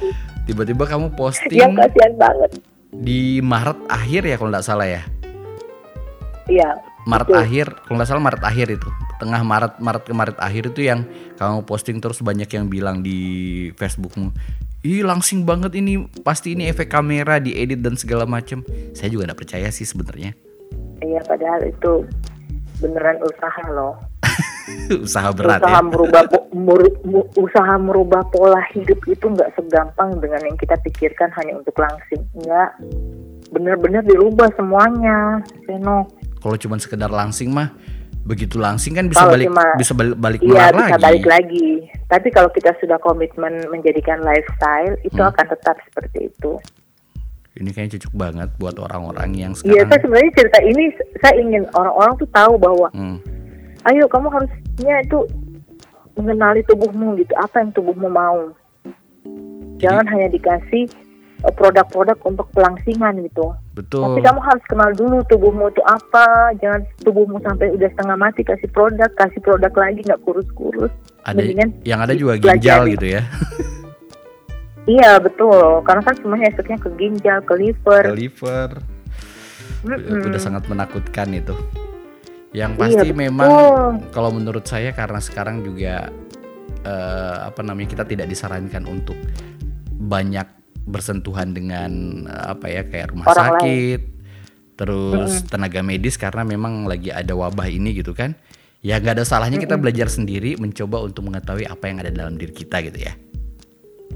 tiba-tiba 0.47 0.85
kamu 0.85 1.11
posting 1.11 1.57
yang 1.57 1.73
kasihan 1.73 2.13
banget. 2.15 2.51
di 2.93 3.37
Maret 3.39 3.75
akhir 3.87 4.21
ya 4.23 4.35
kalau 4.35 4.49
nggak 4.49 4.63
salah 4.63 4.87
ya. 4.87 5.01
Iya. 6.47 6.71
Maret 7.07 7.27
Betul. 7.31 7.39
akhir, 7.39 7.67
kalau 7.87 7.95
nggak 7.99 8.09
salah 8.11 8.23
Maret 8.23 8.43
akhir 8.43 8.67
itu, 8.67 8.89
tengah 9.15 9.39
Maret 9.39 9.73
Maret 9.79 10.03
ke 10.03 10.13
Maret 10.15 10.37
akhir 10.43 10.63
itu 10.75 10.81
yang 10.83 11.07
kamu 11.39 11.63
posting 11.63 12.03
terus 12.03 12.19
banyak 12.19 12.51
yang 12.51 12.67
bilang 12.67 12.99
di 12.99 13.19
Facebookmu, 13.79 14.35
ih 14.83 15.07
langsing 15.07 15.47
banget 15.47 15.71
ini, 15.79 16.03
pasti 16.19 16.51
ini 16.55 16.67
efek 16.67 16.91
kamera 16.91 17.39
diedit 17.39 17.79
dan 17.79 17.95
segala 17.95 18.27
macem. 18.27 18.59
Saya 18.91 19.07
juga 19.07 19.31
nggak 19.31 19.39
percaya 19.39 19.71
sih 19.71 19.87
sebenarnya. 19.87 20.35
Iya, 20.99 21.23
padahal 21.23 21.63
itu 21.63 22.03
beneran 22.83 23.23
usaha 23.23 23.63
loh. 23.71 23.95
Usaha 25.07 25.31
berat 25.31 25.63
usaha 25.63 25.79
ya. 25.79 25.81
merubah 25.81 26.23
mur- 26.51 26.99
usaha 27.39 27.73
merubah 27.79 28.19
pola 28.35 28.59
hidup 28.75 28.99
itu 29.07 29.25
nggak 29.31 29.55
segampang 29.55 30.19
dengan 30.19 30.43
yang 30.43 30.59
kita 30.59 30.75
pikirkan 30.83 31.31
hanya 31.39 31.63
untuk 31.63 31.71
langsing. 31.79 32.19
Enggak, 32.35 32.75
benar-benar 33.55 34.03
dirubah 34.03 34.51
semuanya, 34.59 35.39
Reno. 35.71 36.11
Kalau 36.37 36.55
cuma 36.55 36.75
sekedar 36.77 37.09
langsing 37.09 37.49
mah 37.49 37.73
begitu 38.21 38.57
langsing 38.57 38.91
kan 38.93 39.07
bisa 39.07 39.23
Kalau 39.23 39.33
balik 39.33 39.47
cuma- 39.47 39.75
bisa 39.75 39.91
balik, 39.93 40.15
balik 40.17 40.39
Iya 40.41 40.51
bisa 40.67 40.75
lagi. 40.91 41.01
balik 41.01 41.25
lagi. 41.25 41.67
Tapi 42.05 42.27
kalau 42.29 42.49
kita 42.49 42.71
sudah 42.77 42.97
komitmen 42.97 43.67
menjadikan 43.67 44.19
lifestyle, 44.19 44.95
itu 45.01 45.15
Hmm. 45.15 45.31
akan 45.31 45.45
tetap 45.47 45.75
seperti 45.81 46.27
itu. 46.27 46.51
Ini 47.55 47.69
kayaknya 47.71 47.97
cocok 47.97 48.13
banget 48.13 48.49
buat 48.55 48.75
orang-orang 48.77 49.29
yang 49.33 49.51
Iya, 49.57 49.59
sekarang 49.81 49.87
saya 49.87 49.99
sebenarnya 49.99 50.31
cerita 50.35 50.59
ini 50.61 50.83
saya 51.17 51.33
ingin 51.35 51.63
orang-orang 51.73 52.13
tuh 52.15 52.29
tahu 52.29 52.53
bahwa, 52.55 52.87
Hmm, 52.91 53.17
ayo 53.85 54.05
kamu 54.05 54.27
harusnya 54.29 54.95
itu 55.01 55.19
mengenali 56.13 56.61
tubuhmu 56.63 57.17
gitu, 57.17 57.33
apa 57.33 57.55
yang 57.59 57.71
tubuhmu 57.71 58.07
mau. 58.07 58.53
Jangan 59.77 60.05
hanya 60.07 60.27
dikasih 60.27 60.85
produk-produk 61.37 62.17
untuk 62.25 62.49
pelangsingan 62.53 63.21
gitu. 63.21 63.53
betul. 63.77 64.01
Tapi 64.09 64.25
kamu 64.25 64.41
harus 64.41 64.63
kenal 64.65 64.89
dulu 64.97 65.21
tubuhmu 65.29 65.69
itu 65.69 65.81
apa. 65.85 66.53
Jangan 66.57 66.81
tubuhmu 67.05 67.37
sampai 67.45 67.69
udah 67.77 67.89
setengah 67.93 68.17
mati 68.17 68.41
kasih 68.41 68.69
produk, 68.73 69.09
kasih 69.13 69.41
produk 69.45 69.69
lagi 69.77 70.01
nggak 70.01 70.21
kurus-kurus. 70.25 70.89
Ada 71.21 71.37
Mendingan 71.37 71.69
yang 71.85 71.99
ada 72.01 72.13
juga 72.17 72.41
ginjal 72.41 72.89
gitu 72.89 73.07
ya. 73.19 73.23
Iya 74.87 75.19
betul, 75.19 75.83
karena 75.83 75.99
kan 75.99 76.15
semuanya 76.15 76.47
efeknya 76.47 76.79
ke 76.79 76.87
ginjal, 76.95 77.43
ke 77.43 77.59
liver. 77.59 78.07
Ke 78.07 78.15
liver. 78.15 78.69
Mm-mm. 79.83 80.31
Udah 80.31 80.39
sangat 80.39 80.63
menakutkan 80.71 81.27
itu. 81.35 81.51
Yang 82.55 82.71
Iya, 82.71 82.79
pasti 82.79 83.07
betul. 83.11 83.19
memang 83.19 83.51
kalau 84.15 84.31
menurut 84.31 84.63
saya 84.63 84.95
karena 84.95 85.19
sekarang 85.19 85.59
juga 85.59 86.07
eh, 86.87 87.37
apa 87.51 87.59
namanya 87.67 87.99
kita 87.99 88.07
tidak 88.07 88.31
disarankan 88.31 88.87
untuk 88.87 89.19
banyak 89.99 90.47
bersentuhan 90.87 91.51
dengan 91.51 91.91
eh, 92.25 92.45
apa 92.55 92.65
ya 92.71 92.81
kayak 92.87 93.11
rumah 93.11 93.25
Orang 93.27 93.37
lain. 93.37 93.51
sakit, 93.59 94.01
terus 94.79 95.31
tenaga 95.45 95.83
medis 95.83 96.15
karena 96.15 96.41
memang 96.41 96.87
lagi 96.87 97.11
ada 97.11 97.35
wabah 97.35 97.67
ini 97.67 97.91
gitu 97.93 98.15
kan. 98.15 98.33
Ya 98.79 98.97
nggak 98.97 99.19
ada 99.19 99.25
salahnya 99.27 99.59
kita 99.59 99.75
belajar 99.75 100.07
sendiri 100.07 100.55
mencoba 100.55 101.03
untuk 101.03 101.27
mengetahui 101.27 101.67
apa 101.67 101.83
yang 101.91 101.97
ada 101.99 102.11
dalam 102.13 102.39
diri 102.39 102.53
kita 102.55 102.79
gitu 102.87 103.03
ya. 103.03 103.13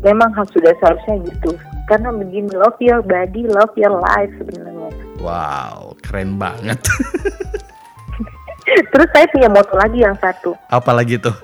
Memang 0.01 0.31
harus 0.34 0.49
sudah 0.55 0.71
seharusnya 0.79 1.19
gitu. 1.27 1.51
Karena 1.86 2.10
begini, 2.10 2.47
love 2.55 2.79
your 2.79 3.03
body, 3.03 3.45
love 3.51 3.73
your 3.75 3.91
life 3.99 4.31
sebenarnya. 4.39 4.89
Wow, 5.19 5.99
keren 5.99 6.39
banget. 6.39 6.79
Terus 8.95 9.10
saya 9.12 9.27
punya 9.27 9.49
moto 9.51 9.75
lagi 9.75 9.99
yang 9.99 10.15
satu, 10.17 10.55
Apalagi 10.71 11.19
tuh? 11.19 11.36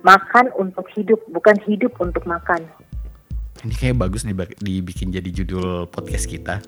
makan 0.00 0.54
untuk 0.54 0.86
hidup, 0.94 1.18
bukan 1.28 1.58
hidup 1.66 1.90
untuk 1.98 2.22
makan. 2.24 2.62
Ini 3.62 3.74
kayak 3.74 3.96
bagus 3.98 4.22
diba- 4.22 4.58
dibikin 4.58 5.08
jadi 5.08 5.30
judul 5.32 5.86
podcast 5.86 6.26
kita. 6.26 6.60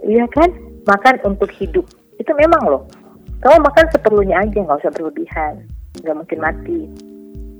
Iya 0.00 0.24
kan? 0.32 0.48
Makan 0.88 1.20
untuk 1.28 1.52
hidup. 1.52 1.84
Itu 2.16 2.32
memang 2.32 2.64
loh. 2.64 2.88
Kamu 3.44 3.60
makan 3.60 3.92
seperlunya 3.92 4.40
aja, 4.40 4.56
nggak 4.56 4.80
usah 4.80 4.88
berlebihan. 4.88 5.68
Nggak 6.00 6.16
mungkin 6.16 6.38
mati. 6.40 6.78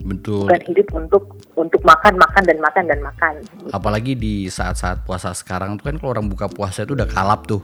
Betul. 0.00 0.48
Bukan 0.48 0.62
hidup 0.64 0.88
untuk 0.96 1.24
untuk 1.52 1.82
makan, 1.84 2.16
makan 2.16 2.42
dan 2.48 2.56
makan 2.56 2.84
dan 2.88 3.00
makan. 3.04 3.34
Apalagi 3.68 4.16
di 4.16 4.48
saat-saat 4.48 5.04
puasa 5.04 5.36
sekarang 5.36 5.76
tuh 5.76 5.92
kan 5.92 6.00
kalau 6.00 6.16
orang 6.16 6.32
buka 6.32 6.48
puasa 6.48 6.88
itu 6.88 6.96
udah 6.96 7.04
kalap 7.04 7.44
tuh. 7.44 7.60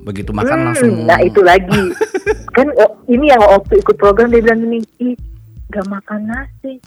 Begitu 0.00 0.32
makan 0.32 0.56
Hmm, 0.56 0.66
langsung. 0.72 1.04
Nah 1.04 1.20
itu 1.20 1.44
lagi. 1.44 1.92
kan 2.56 2.72
oh, 2.72 2.96
ini 3.04 3.28
yang 3.28 3.44
waktu 3.44 3.84
ikut 3.84 4.00
program 4.00 4.32
dia 4.32 4.40
bilang 4.40 4.64
gini, 4.64 4.80
ih 4.96 5.12
gak 5.68 5.84
makan 5.92 6.24
nasi. 6.24 6.80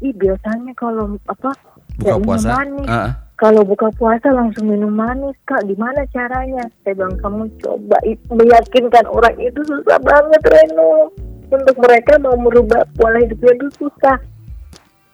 Ih 0.00 0.16
biasanya 0.16 0.72
kalau 0.72 1.20
apa 1.28 1.52
buka 1.96 2.16
puasa. 2.18 2.48
manis. 2.56 2.86
Heeh. 2.86 3.12
Kalau 3.34 3.66
buka 3.66 3.90
puasa 3.92 4.30
langsung 4.30 4.70
minum 4.70 4.94
manis 4.94 5.34
kak, 5.42 5.66
gimana 5.66 6.06
caranya? 6.14 6.62
Saya 6.80 6.94
bilang 6.94 7.18
kamu 7.18 7.50
coba 7.58 7.98
meyakinkan 8.30 9.04
orang 9.10 9.34
itu 9.36 9.60
susah 9.66 9.98
banget 9.98 10.42
Reno. 10.46 11.10
Untuk 11.50 11.76
mereka 11.76 12.16
mau 12.16 12.32
merubah 12.32 12.86
pola 12.94 13.18
hidupnya 13.18 13.52
itu 13.58 13.68
susah. 13.76 14.16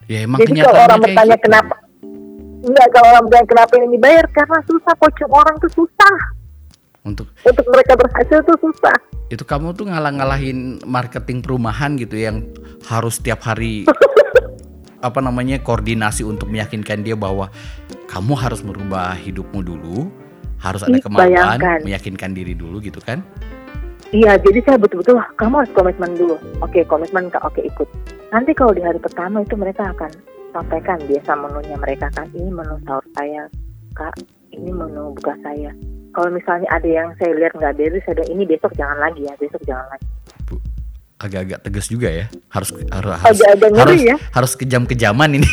Ya 0.07 0.23
emang 0.23 0.39
Jadi 0.39 0.61
kalau 0.61 0.81
orang 0.85 1.01
bertanya 1.01 1.37
gitu. 1.37 1.45
kenapa, 1.49 1.75
enggak 2.63 2.89
kalau 2.93 3.09
orang 3.11 3.25
bertanya 3.27 3.49
kenapa 3.49 3.73
ini 3.77 3.87
dibayar 3.93 4.25
karena 4.31 4.59
susah 4.63 4.95
pocong 4.97 5.33
orang 5.33 5.55
tuh 5.59 5.73
susah. 5.75 6.17
Untuk 7.03 7.27
Untuk 7.43 7.65
mereka 7.67 7.97
berhasil 7.97 8.39
tuh 8.45 8.59
susah. 8.61 8.97
itu 9.29 9.45
kamu 9.45 9.73
tuh 9.73 9.89
ngalah-ngalahin 9.89 10.81
marketing 10.85 11.41
perumahan 11.41 11.97
gitu 11.97 12.17
yang 12.17 12.49
harus 12.85 13.17
tiap 13.19 13.41
hari 13.41 13.85
apa 14.99 15.23
namanya 15.23 15.63
koordinasi 15.63 16.27
untuk 16.27 16.51
meyakinkan 16.51 17.07
dia 17.07 17.15
bahwa 17.15 17.51
kamu 18.11 18.35
harus 18.35 18.61
merubah 18.67 19.15
hidupmu 19.15 19.61
dulu, 19.63 20.11
harus 20.59 20.83
ada 20.83 20.99
Ih, 20.99 21.03
kemauan, 21.03 21.29
bayangkan. 21.31 21.79
meyakinkan 21.87 22.31
diri 22.35 22.55
dulu 22.59 22.83
gitu 22.83 22.99
kan. 22.99 23.23
Iya, 24.09 24.41
jadi 24.41 24.65
saya 24.65 24.77
betul-betul 24.81 25.21
wah, 25.21 25.29
kamu 25.37 25.55
harus 25.61 25.73
komitmen 25.77 26.17
dulu. 26.17 26.41
Oke, 26.65 26.81
komitmen 26.89 27.29
kak, 27.29 27.45
oke 27.45 27.61
ikut. 27.61 27.85
Nanti 28.33 28.57
kalau 28.57 28.73
di 28.73 28.81
hari 28.81 28.97
pertama 28.97 29.45
itu 29.45 29.53
mereka 29.53 29.93
akan 29.93 30.09
sampaikan 30.57 30.97
biasa 31.05 31.37
menunya 31.37 31.77
mereka 31.77 32.09
kan 32.17 32.25
ini 32.33 32.49
menu 32.49 32.81
sahur 32.89 33.05
saya, 33.13 33.45
kak, 33.93 34.17
ini 34.57 34.73
menu 34.73 35.13
buka 35.13 35.37
saya. 35.45 35.71
Kalau 36.17 36.33
misalnya 36.33 36.69
ada 36.73 36.89
yang 36.89 37.13
saya 37.21 37.37
lihat 37.37 37.53
nggak 37.53 37.77
beres, 37.77 38.01
saya 38.09 38.17
bilang, 38.17 38.33
ini 38.33 38.45
besok 38.49 38.73
jangan 38.81 38.97
lagi 38.97 39.29
ya, 39.29 39.35
besok 39.37 39.61
jangan 39.69 39.87
lagi. 39.93 40.07
Agak-agak 41.19 41.59
tegas 41.67 41.87
juga 41.91 42.09
ya. 42.09 42.27
Harus 42.51 42.71
harus 42.95 43.13
harus 43.19 43.41
ngeri 43.43 43.75
harus, 43.79 44.01
ya. 44.03 44.17
harus 44.33 44.53
kejam-kejaman 44.55 45.43
ini. 45.43 45.51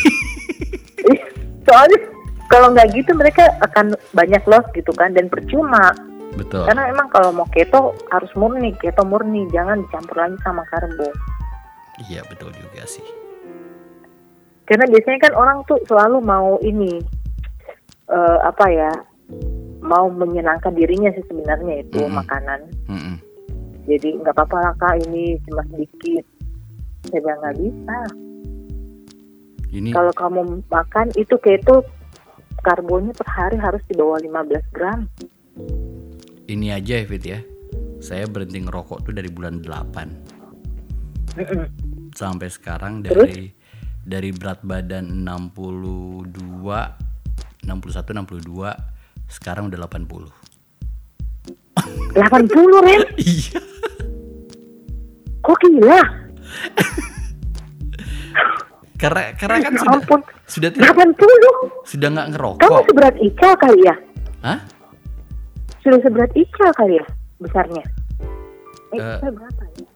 Soalnya 1.66 1.98
kalau 2.46 2.70
nggak 2.70 2.94
gitu 2.94 3.10
mereka 3.18 3.50
akan 3.62 3.98
banyak 4.14 4.42
loss 4.46 4.66
gitu 4.72 4.94
kan 4.94 5.10
dan 5.12 5.26
percuma. 5.26 5.90
Betul. 6.36 6.68
Karena 6.68 6.86
emang 6.92 7.08
kalau 7.10 7.32
mau 7.32 7.48
keto 7.50 7.96
harus 8.12 8.30
murni, 8.38 8.70
keto 8.78 9.02
murni, 9.02 9.48
jangan 9.50 9.82
dicampur 9.82 10.16
lagi 10.20 10.36
sama 10.44 10.62
karbo. 10.70 11.08
Iya 12.06 12.22
betul 12.28 12.52
juga 12.52 12.84
sih. 12.84 13.04
Karena 14.68 14.84
biasanya 14.90 15.18
kan 15.30 15.32
orang 15.34 15.58
tuh 15.64 15.80
selalu 15.88 16.18
mau 16.20 16.60
ini 16.60 17.00
eh, 18.12 18.38
apa 18.44 18.66
ya, 18.68 18.92
mau 19.80 20.10
menyenangkan 20.12 20.74
dirinya 20.74 21.10
sih 21.14 21.24
sebenarnya 21.24 21.86
itu 21.86 22.04
Mm-mm. 22.04 22.14
makanan. 22.20 22.60
Mm-mm. 22.90 23.16
Jadi 23.86 24.18
nggak 24.18 24.34
apa-apa 24.34 24.56
lah 24.60 24.74
kak 24.76 24.94
ini 25.06 25.38
cuma 25.46 25.62
sedikit. 25.68 26.24
Saya 27.06 27.20
bilang 27.22 27.38
nggak 27.40 27.56
bisa. 27.56 27.98
Ini 29.68 29.90
Kalau 29.90 30.12
kamu 30.12 30.40
makan 30.66 31.06
itu 31.14 31.34
keto 31.36 31.82
karbonnya 32.60 33.12
per 33.12 33.28
hari 33.28 33.56
harus 33.56 33.78
di 33.86 33.94
bawah 33.94 34.18
15 34.18 34.74
gram. 34.74 35.06
ini 36.46 36.70
aja 36.70 36.98
ya 36.98 37.04
Fit 37.04 37.22
ya. 37.22 37.40
Saya 37.98 38.26
berhenti 38.26 38.60
ngerokok 38.60 39.02
tuh 39.02 39.10
dari 39.10 39.26
bulan 39.26 39.58
8 39.58 41.34
Mm-mm. 41.36 41.64
sampai 42.12 42.46
sekarang 42.46 43.02
Terus? 43.02 43.26
dari 43.26 43.50
dari 44.00 44.30
berat 44.30 44.62
badan 44.62 45.10
62 45.26 46.62
61 47.66 47.66
62 47.66 48.46
sekarang 49.28 49.66
udah 49.66 49.80
80. 49.90 50.30
80 52.14 52.86
Ren, 52.86 53.02
Iya. 53.18 53.58
Gila? 55.76 56.00
Karena 58.96 59.36
karena 59.36 59.56
kan 59.60 59.72
Ya 59.76 59.80
sudah 59.84 60.00
ampun, 60.00 60.20
sudah 60.48 60.70
tidak 60.72 60.96
80. 60.96 61.84
sudah 61.84 62.08
nggak 62.16 62.26
Kamu 62.26 62.32
ngerokok. 62.32 62.84
seberat 62.88 63.16
Ica 63.20 63.50
kali 63.60 63.80
ya? 63.84 63.94
Hah? 64.40 64.58
Sudah 65.84 66.00
seberat 66.00 66.32
Ica 66.32 66.66
kali 66.72 66.96
ya 66.96 67.06
besarnya? 67.36 67.84
Eh. 68.96 69.00
Ica 69.20 69.28
berapa 69.28 69.62
ya? 69.76 69.88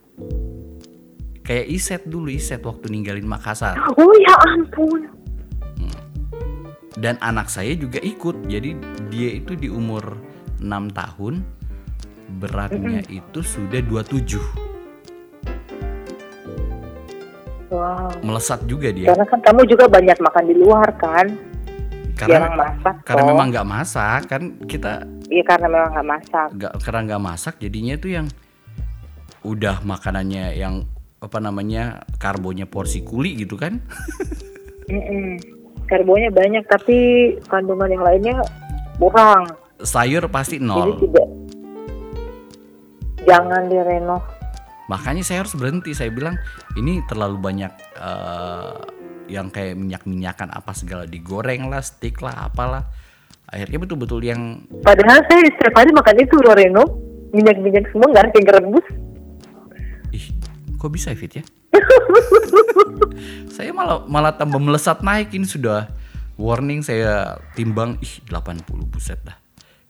Kayak 1.40 1.66
Iset 1.72 2.02
dulu 2.06 2.28
Iset 2.28 2.60
waktu 2.60 2.92
ninggalin 2.92 3.24
Makassar. 3.24 3.80
Oh 3.96 4.12
ya 4.20 4.36
ampun. 4.52 5.08
Dan 7.00 7.16
anak 7.24 7.48
saya 7.48 7.72
juga 7.72 7.96
ikut. 8.04 8.44
Jadi 8.52 8.76
dia 9.08 9.40
itu 9.40 9.56
di 9.56 9.72
umur 9.72 10.20
6 10.60 10.68
tahun 10.92 11.40
beratnya 12.36 13.00
itu 13.08 13.40
sudah 13.40 13.80
27. 13.80 14.69
Wow. 17.70 18.10
Melesat 18.20 18.66
juga 18.66 18.90
dia. 18.90 19.08
Karena 19.08 19.24
kan 19.24 19.38
kamu 19.40 19.62
juga 19.64 19.86
banyak 19.86 20.18
makan 20.18 20.44
di 20.44 20.54
luar 20.54 20.88
kan? 20.94 21.26
Jarang 22.18 22.52
Karena 22.52 22.68
masak. 22.68 22.94
karena 23.00 23.22
toh. 23.22 23.28
memang 23.32 23.46
nggak 23.48 23.64
masak 23.66 24.20
kan 24.26 24.42
kita 24.66 24.92
Iya 25.26 25.42
karena 25.42 25.66
memang 25.66 25.90
nggak 25.90 26.08
masak. 26.10 26.48
nggak 26.52 26.72
karena 26.82 27.00
nggak 27.06 27.22
masak 27.22 27.54
jadinya 27.56 27.94
itu 27.94 28.08
yang 28.10 28.26
udah 29.40 29.80
makanannya 29.80 30.52
yang 30.52 30.84
apa 31.16 31.38
namanya 31.38 31.84
karbonya 32.16 32.64
porsi 32.64 33.00
kuli 33.00 33.38
gitu 33.38 33.56
kan 33.56 33.80
Mm-mm. 34.92 35.40
Karbonya 35.86 36.28
banyak 36.28 36.66
tapi 36.66 36.98
kandungan 37.46 37.88
yang 37.88 38.02
lainnya 38.02 38.36
kurang. 38.94 39.48
sayur 39.78 40.28
pasti 40.28 40.56
Jadi 40.56 40.66
nol 40.66 40.90
tidak. 41.00 41.28
Jangan 43.22 43.62
di 43.64 43.78
Reno. 43.78 44.18
Makanya 44.90 45.22
saya 45.22 45.46
harus 45.46 45.54
berhenti. 45.54 45.94
Saya 45.94 46.10
bilang 46.10 46.34
ini 46.74 46.98
terlalu 47.06 47.38
banyak 47.38 47.72
eh, 47.94 48.74
yang 49.30 49.46
kayak 49.54 49.78
minyak-minyakan 49.78 50.50
apa 50.50 50.74
segala 50.74 51.06
digoreng 51.06 51.70
lah, 51.70 51.78
stick 51.78 52.18
lah, 52.18 52.50
apalah. 52.50 52.90
Akhirnya 53.46 53.78
betul-betul 53.86 54.26
yang 54.26 54.66
Padahal 54.82 55.22
saya 55.30 55.46
setiap 55.46 55.74
hari 55.78 55.94
makan 55.94 56.16
itu 56.18 56.34
Roreno, 56.42 56.84
minyak-minyak 57.30 57.86
semua 57.94 58.10
nggak 58.10 58.24
ada 58.26 58.34
yang 58.34 58.50
rebus. 58.58 58.86
ih 60.10 60.26
kok 60.74 60.90
bisa 60.90 61.14
Fit 61.14 61.38
ya? 61.38 61.44
saya 63.54 63.70
malah 63.70 64.02
malah 64.10 64.34
tambah 64.34 64.58
melesat 64.58 65.06
naik 65.06 65.30
ini 65.30 65.46
sudah 65.46 65.86
warning 66.34 66.82
saya 66.82 67.38
timbang 67.54 67.94
ih 68.02 68.22
80 68.26 68.66
buset 68.90 69.22
dah. 69.22 69.38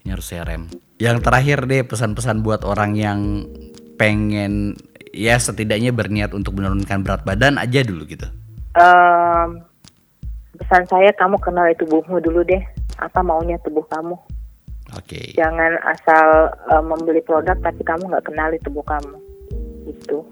Ini 0.05 0.17
harus 0.17 0.29
saya 0.29 0.45
rem. 0.45 0.69
Yang 1.01 1.25
terakhir 1.25 1.65
deh 1.65 1.85
pesan-pesan 1.85 2.45
buat 2.45 2.65
orang 2.65 2.97
yang 2.97 3.21
pengen 4.01 4.77
ya 5.11 5.37
setidaknya 5.39 5.91
berniat 5.91 6.35
untuk 6.35 6.59
menurunkan 6.59 7.03
berat 7.03 7.23
badan 7.27 7.59
aja 7.59 7.83
dulu 7.83 8.07
gitu. 8.07 8.27
Em, 8.79 9.63
pesan 10.59 10.87
saya 10.87 11.11
kamu 11.19 11.39
kenal 11.43 11.67
tubuhmu 11.75 12.23
dulu 12.23 12.47
deh. 12.47 12.63
Apa 13.01 13.25
maunya 13.25 13.57
tubuh 13.65 13.83
kamu? 13.91 14.15
Oke. 14.99 15.35
Jangan 15.39 15.79
asal 15.87 16.51
eh, 16.71 16.83
membeli 16.83 17.23
produk 17.23 17.55
tapi 17.63 17.83
kamu 17.87 18.11
nggak 18.11 18.27
kenali 18.27 18.57
tubuh 18.63 18.83
kamu. 18.87 19.17
Itu. 19.87 20.27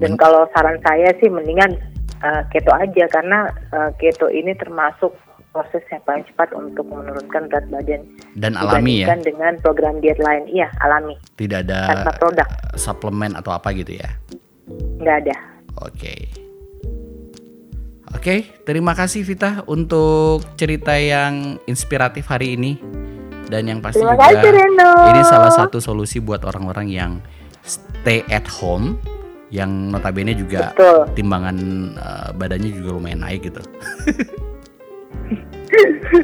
Dan 0.00 0.18
kalau 0.18 0.48
saran 0.50 0.80
saya 0.82 1.12
sih 1.20 1.28
mendingan 1.28 1.76
eh, 2.24 2.42
keto 2.52 2.72
aja 2.72 3.04
karena 3.12 3.48
eh, 3.72 3.90
keto 4.00 4.28
ini 4.32 4.56
termasuk 4.56 5.12
proses 5.52 5.84
yang 5.92 6.00
paling 6.08 6.24
cepat 6.32 6.48
untuk 6.56 6.88
menurunkan 6.88 7.46
berat 7.52 7.68
badan 7.68 8.02
Dan 8.34 8.56
alami 8.56 9.04
ya, 9.04 9.12
dengan 9.20 9.60
program 9.60 10.00
diet 10.00 10.18
lain. 10.18 10.48
Iya, 10.48 10.72
alami, 10.80 11.20
tidak 11.36 11.68
ada 11.68 11.92
tanpa 11.92 12.12
produk, 12.16 12.48
suplemen 12.74 13.36
atau 13.36 13.52
apa 13.52 13.70
gitu 13.76 14.00
ya. 14.00 14.08
nggak 14.98 15.16
ada. 15.28 15.36
Oke. 15.84 16.14
Oke, 18.12 18.44
terima 18.68 18.92
kasih 18.92 19.24
Vita 19.24 19.64
untuk 19.64 20.44
cerita 20.60 20.92
yang 20.96 21.56
inspiratif 21.64 22.28
hari 22.28 22.60
ini. 22.60 22.76
Dan 23.48 23.68
yang 23.68 23.80
pasti 23.84 24.00
Terima 24.00 24.16
juga 24.16 24.32
kasih, 24.32 24.50
Reno. 24.52 24.92
ini 25.12 25.20
salah 25.28 25.52
satu 25.52 25.76
solusi 25.76 26.24
buat 26.24 26.40
orang-orang 26.44 26.88
yang 26.88 27.12
stay 27.64 28.24
at 28.32 28.48
home 28.48 28.96
yang 29.52 29.92
notabene 29.92 30.32
juga 30.32 30.72
Betul. 30.72 31.12
timbangan 31.12 31.56
eh, 31.92 32.28
badannya 32.32 32.70
juga 32.72 32.88
lumayan 32.96 33.20
naik 33.20 33.52
gitu. 33.52 33.60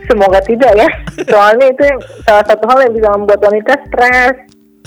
Semoga 0.09 0.41
tidak 0.45 0.73
ya. 0.77 0.89
Soalnya 1.25 1.67
itu 1.73 1.83
yang 1.85 2.01
salah 2.25 2.45
satu 2.45 2.65
hal 2.69 2.79
yang 2.85 2.93
bisa 2.93 3.09
membuat 3.17 3.41
wanita 3.41 3.73
stres. 3.89 4.37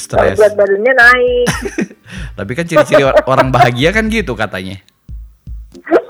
Stres. 0.01 0.33
berat 0.33 0.53
badannya 0.57 0.93
naik. 0.97 1.47
Tapi 2.37 2.51
kan 2.57 2.65
ciri-ciri 2.65 3.05
orang 3.05 3.53
bahagia 3.53 3.93
kan 3.93 4.09
gitu 4.09 4.33
katanya. 4.33 4.81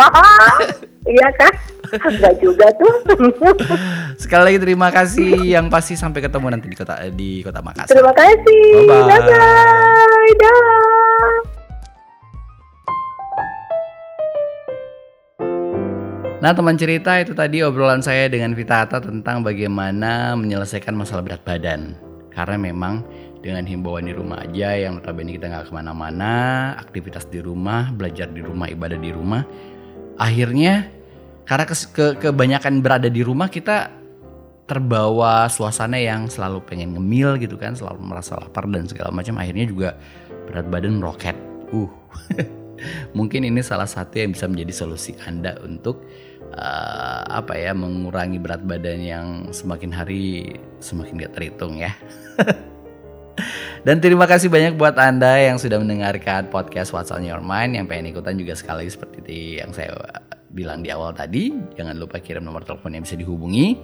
iya 1.11 1.27
kan? 1.35 1.53
Enggak 1.91 2.35
juga 2.39 2.67
tuh. 2.79 2.93
Sekali 4.21 4.43
lagi 4.47 4.59
terima 4.63 4.87
kasih 4.93 5.43
yang 5.43 5.67
pasti 5.67 5.99
sampai 5.99 6.23
ketemu 6.23 6.47
nanti 6.55 6.67
di 6.71 6.77
kota 6.77 6.95
di 7.11 7.43
kota 7.43 7.59
Makassar. 7.59 7.91
Terima 7.91 8.13
kasih. 8.15 8.63
Bye-bye. 8.87 9.19
Bye-bye. 9.27 10.31
Dah. 10.39 10.80
Nah 16.41 16.57
teman 16.57 16.73
cerita 16.73 17.21
itu 17.21 17.37
tadi 17.37 17.61
obrolan 17.61 18.01
saya 18.01 18.25
dengan 18.25 18.57
Vitata 18.57 18.97
tentang 18.97 19.45
bagaimana 19.45 20.33
menyelesaikan 20.33 20.97
masalah 20.97 21.21
berat 21.21 21.45
badan. 21.45 21.93
Karena 22.33 22.57
memang 22.57 23.05
dengan 23.45 23.61
himbauan 23.61 24.09
di 24.09 24.13
rumah 24.17 24.41
aja 24.41 24.73
yang 24.73 24.97
notabene 24.97 25.37
kita 25.37 25.53
nggak 25.53 25.69
ke 25.69 25.73
mana-mana, 25.77 26.33
aktivitas 26.81 27.29
di 27.29 27.45
rumah, 27.45 27.93
belajar 27.93 28.25
di 28.33 28.41
rumah, 28.41 28.65
ibadah 28.73 28.97
di 28.97 29.13
rumah. 29.13 29.45
Akhirnya 30.17 30.89
karena 31.45 31.69
kes- 31.69 31.93
ke- 31.93 32.17
kebanyakan 32.17 32.81
berada 32.81 33.05
di 33.05 33.21
rumah 33.21 33.45
kita 33.45 33.93
terbawa 34.65 35.45
suasana 35.45 36.01
yang 36.01 36.25
selalu 36.25 36.65
pengen 36.65 36.97
ngemil 36.97 37.37
gitu 37.37 37.53
kan, 37.53 37.77
selalu 37.77 38.01
merasa 38.01 38.41
lapar 38.41 38.65
dan 38.65 38.89
segala 38.89 39.13
macam. 39.13 39.37
Akhirnya 39.37 39.69
juga 39.69 39.93
berat 40.49 40.65
badan 40.73 40.97
meroket. 40.97 41.37
Uh, 41.69 41.91
mungkin 43.17 43.45
ini 43.45 43.61
salah 43.61 43.85
satu 43.85 44.17
yang 44.17 44.33
bisa 44.33 44.49
menjadi 44.49 44.73
solusi 44.73 45.13
Anda 45.21 45.53
untuk 45.61 46.01
eh, 46.53 47.21
apa 47.27 47.53
ya 47.55 47.71
mengurangi 47.71 48.37
berat 48.37 48.63
badan 48.63 48.99
yang 49.01 49.27
semakin 49.49 49.91
hari 49.91 50.55
semakin 50.83 51.21
gak 51.25 51.33
terhitung 51.35 51.79
ya. 51.79 51.95
Dan 53.81 53.97
terima 53.97 54.29
kasih 54.29 54.53
banyak 54.53 54.77
buat 54.77 54.93
Anda 54.93 55.41
yang 55.41 55.57
sudah 55.57 55.81
mendengarkan 55.81 56.53
podcast 56.53 56.93
What's 56.93 57.09
on 57.09 57.25
Your 57.25 57.41
Mind 57.41 57.73
yang 57.73 57.89
pengen 57.89 58.13
ikutan 58.13 58.37
juga 58.37 58.53
sekali 58.53 58.85
seperti 58.85 59.57
yang 59.57 59.73
saya 59.73 59.97
bilang 60.53 60.85
di 60.85 60.93
awal 60.93 61.17
tadi. 61.17 61.49
Jangan 61.73 61.97
lupa 61.97 62.21
kirim 62.21 62.45
nomor 62.45 62.61
telepon 62.61 62.93
yang 62.93 63.01
bisa 63.01 63.17
dihubungi 63.17 63.81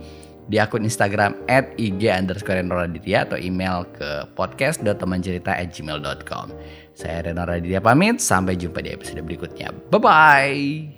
di 0.48 0.58
akun 0.62 0.88
Instagram 0.88 1.36
at 1.52 1.76
IG 1.76 2.08
underscore 2.08 2.64
Raditya 2.64 3.28
atau 3.28 3.38
email 3.38 3.84
ke 3.92 4.26
podcast.temancerita 4.34 5.58
at 5.58 5.70
gmail.com. 5.76 6.56
Saya 6.96 7.30
Reno 7.30 7.44
Raditya 7.44 7.84
pamit, 7.84 8.24
sampai 8.24 8.58
jumpa 8.58 8.82
di 8.82 8.96
episode 8.96 9.22
berikutnya. 9.22 9.70
Bye-bye! 9.92 10.97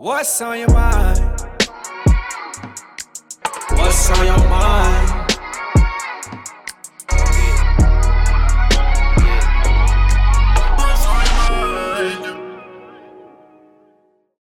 What's 0.00 0.40
on 0.42 0.56
your 0.60 0.70
mind? 0.70 1.18
What's 3.72 4.10
on 4.10 4.26
your 4.26 4.38
mind? 4.48 5.07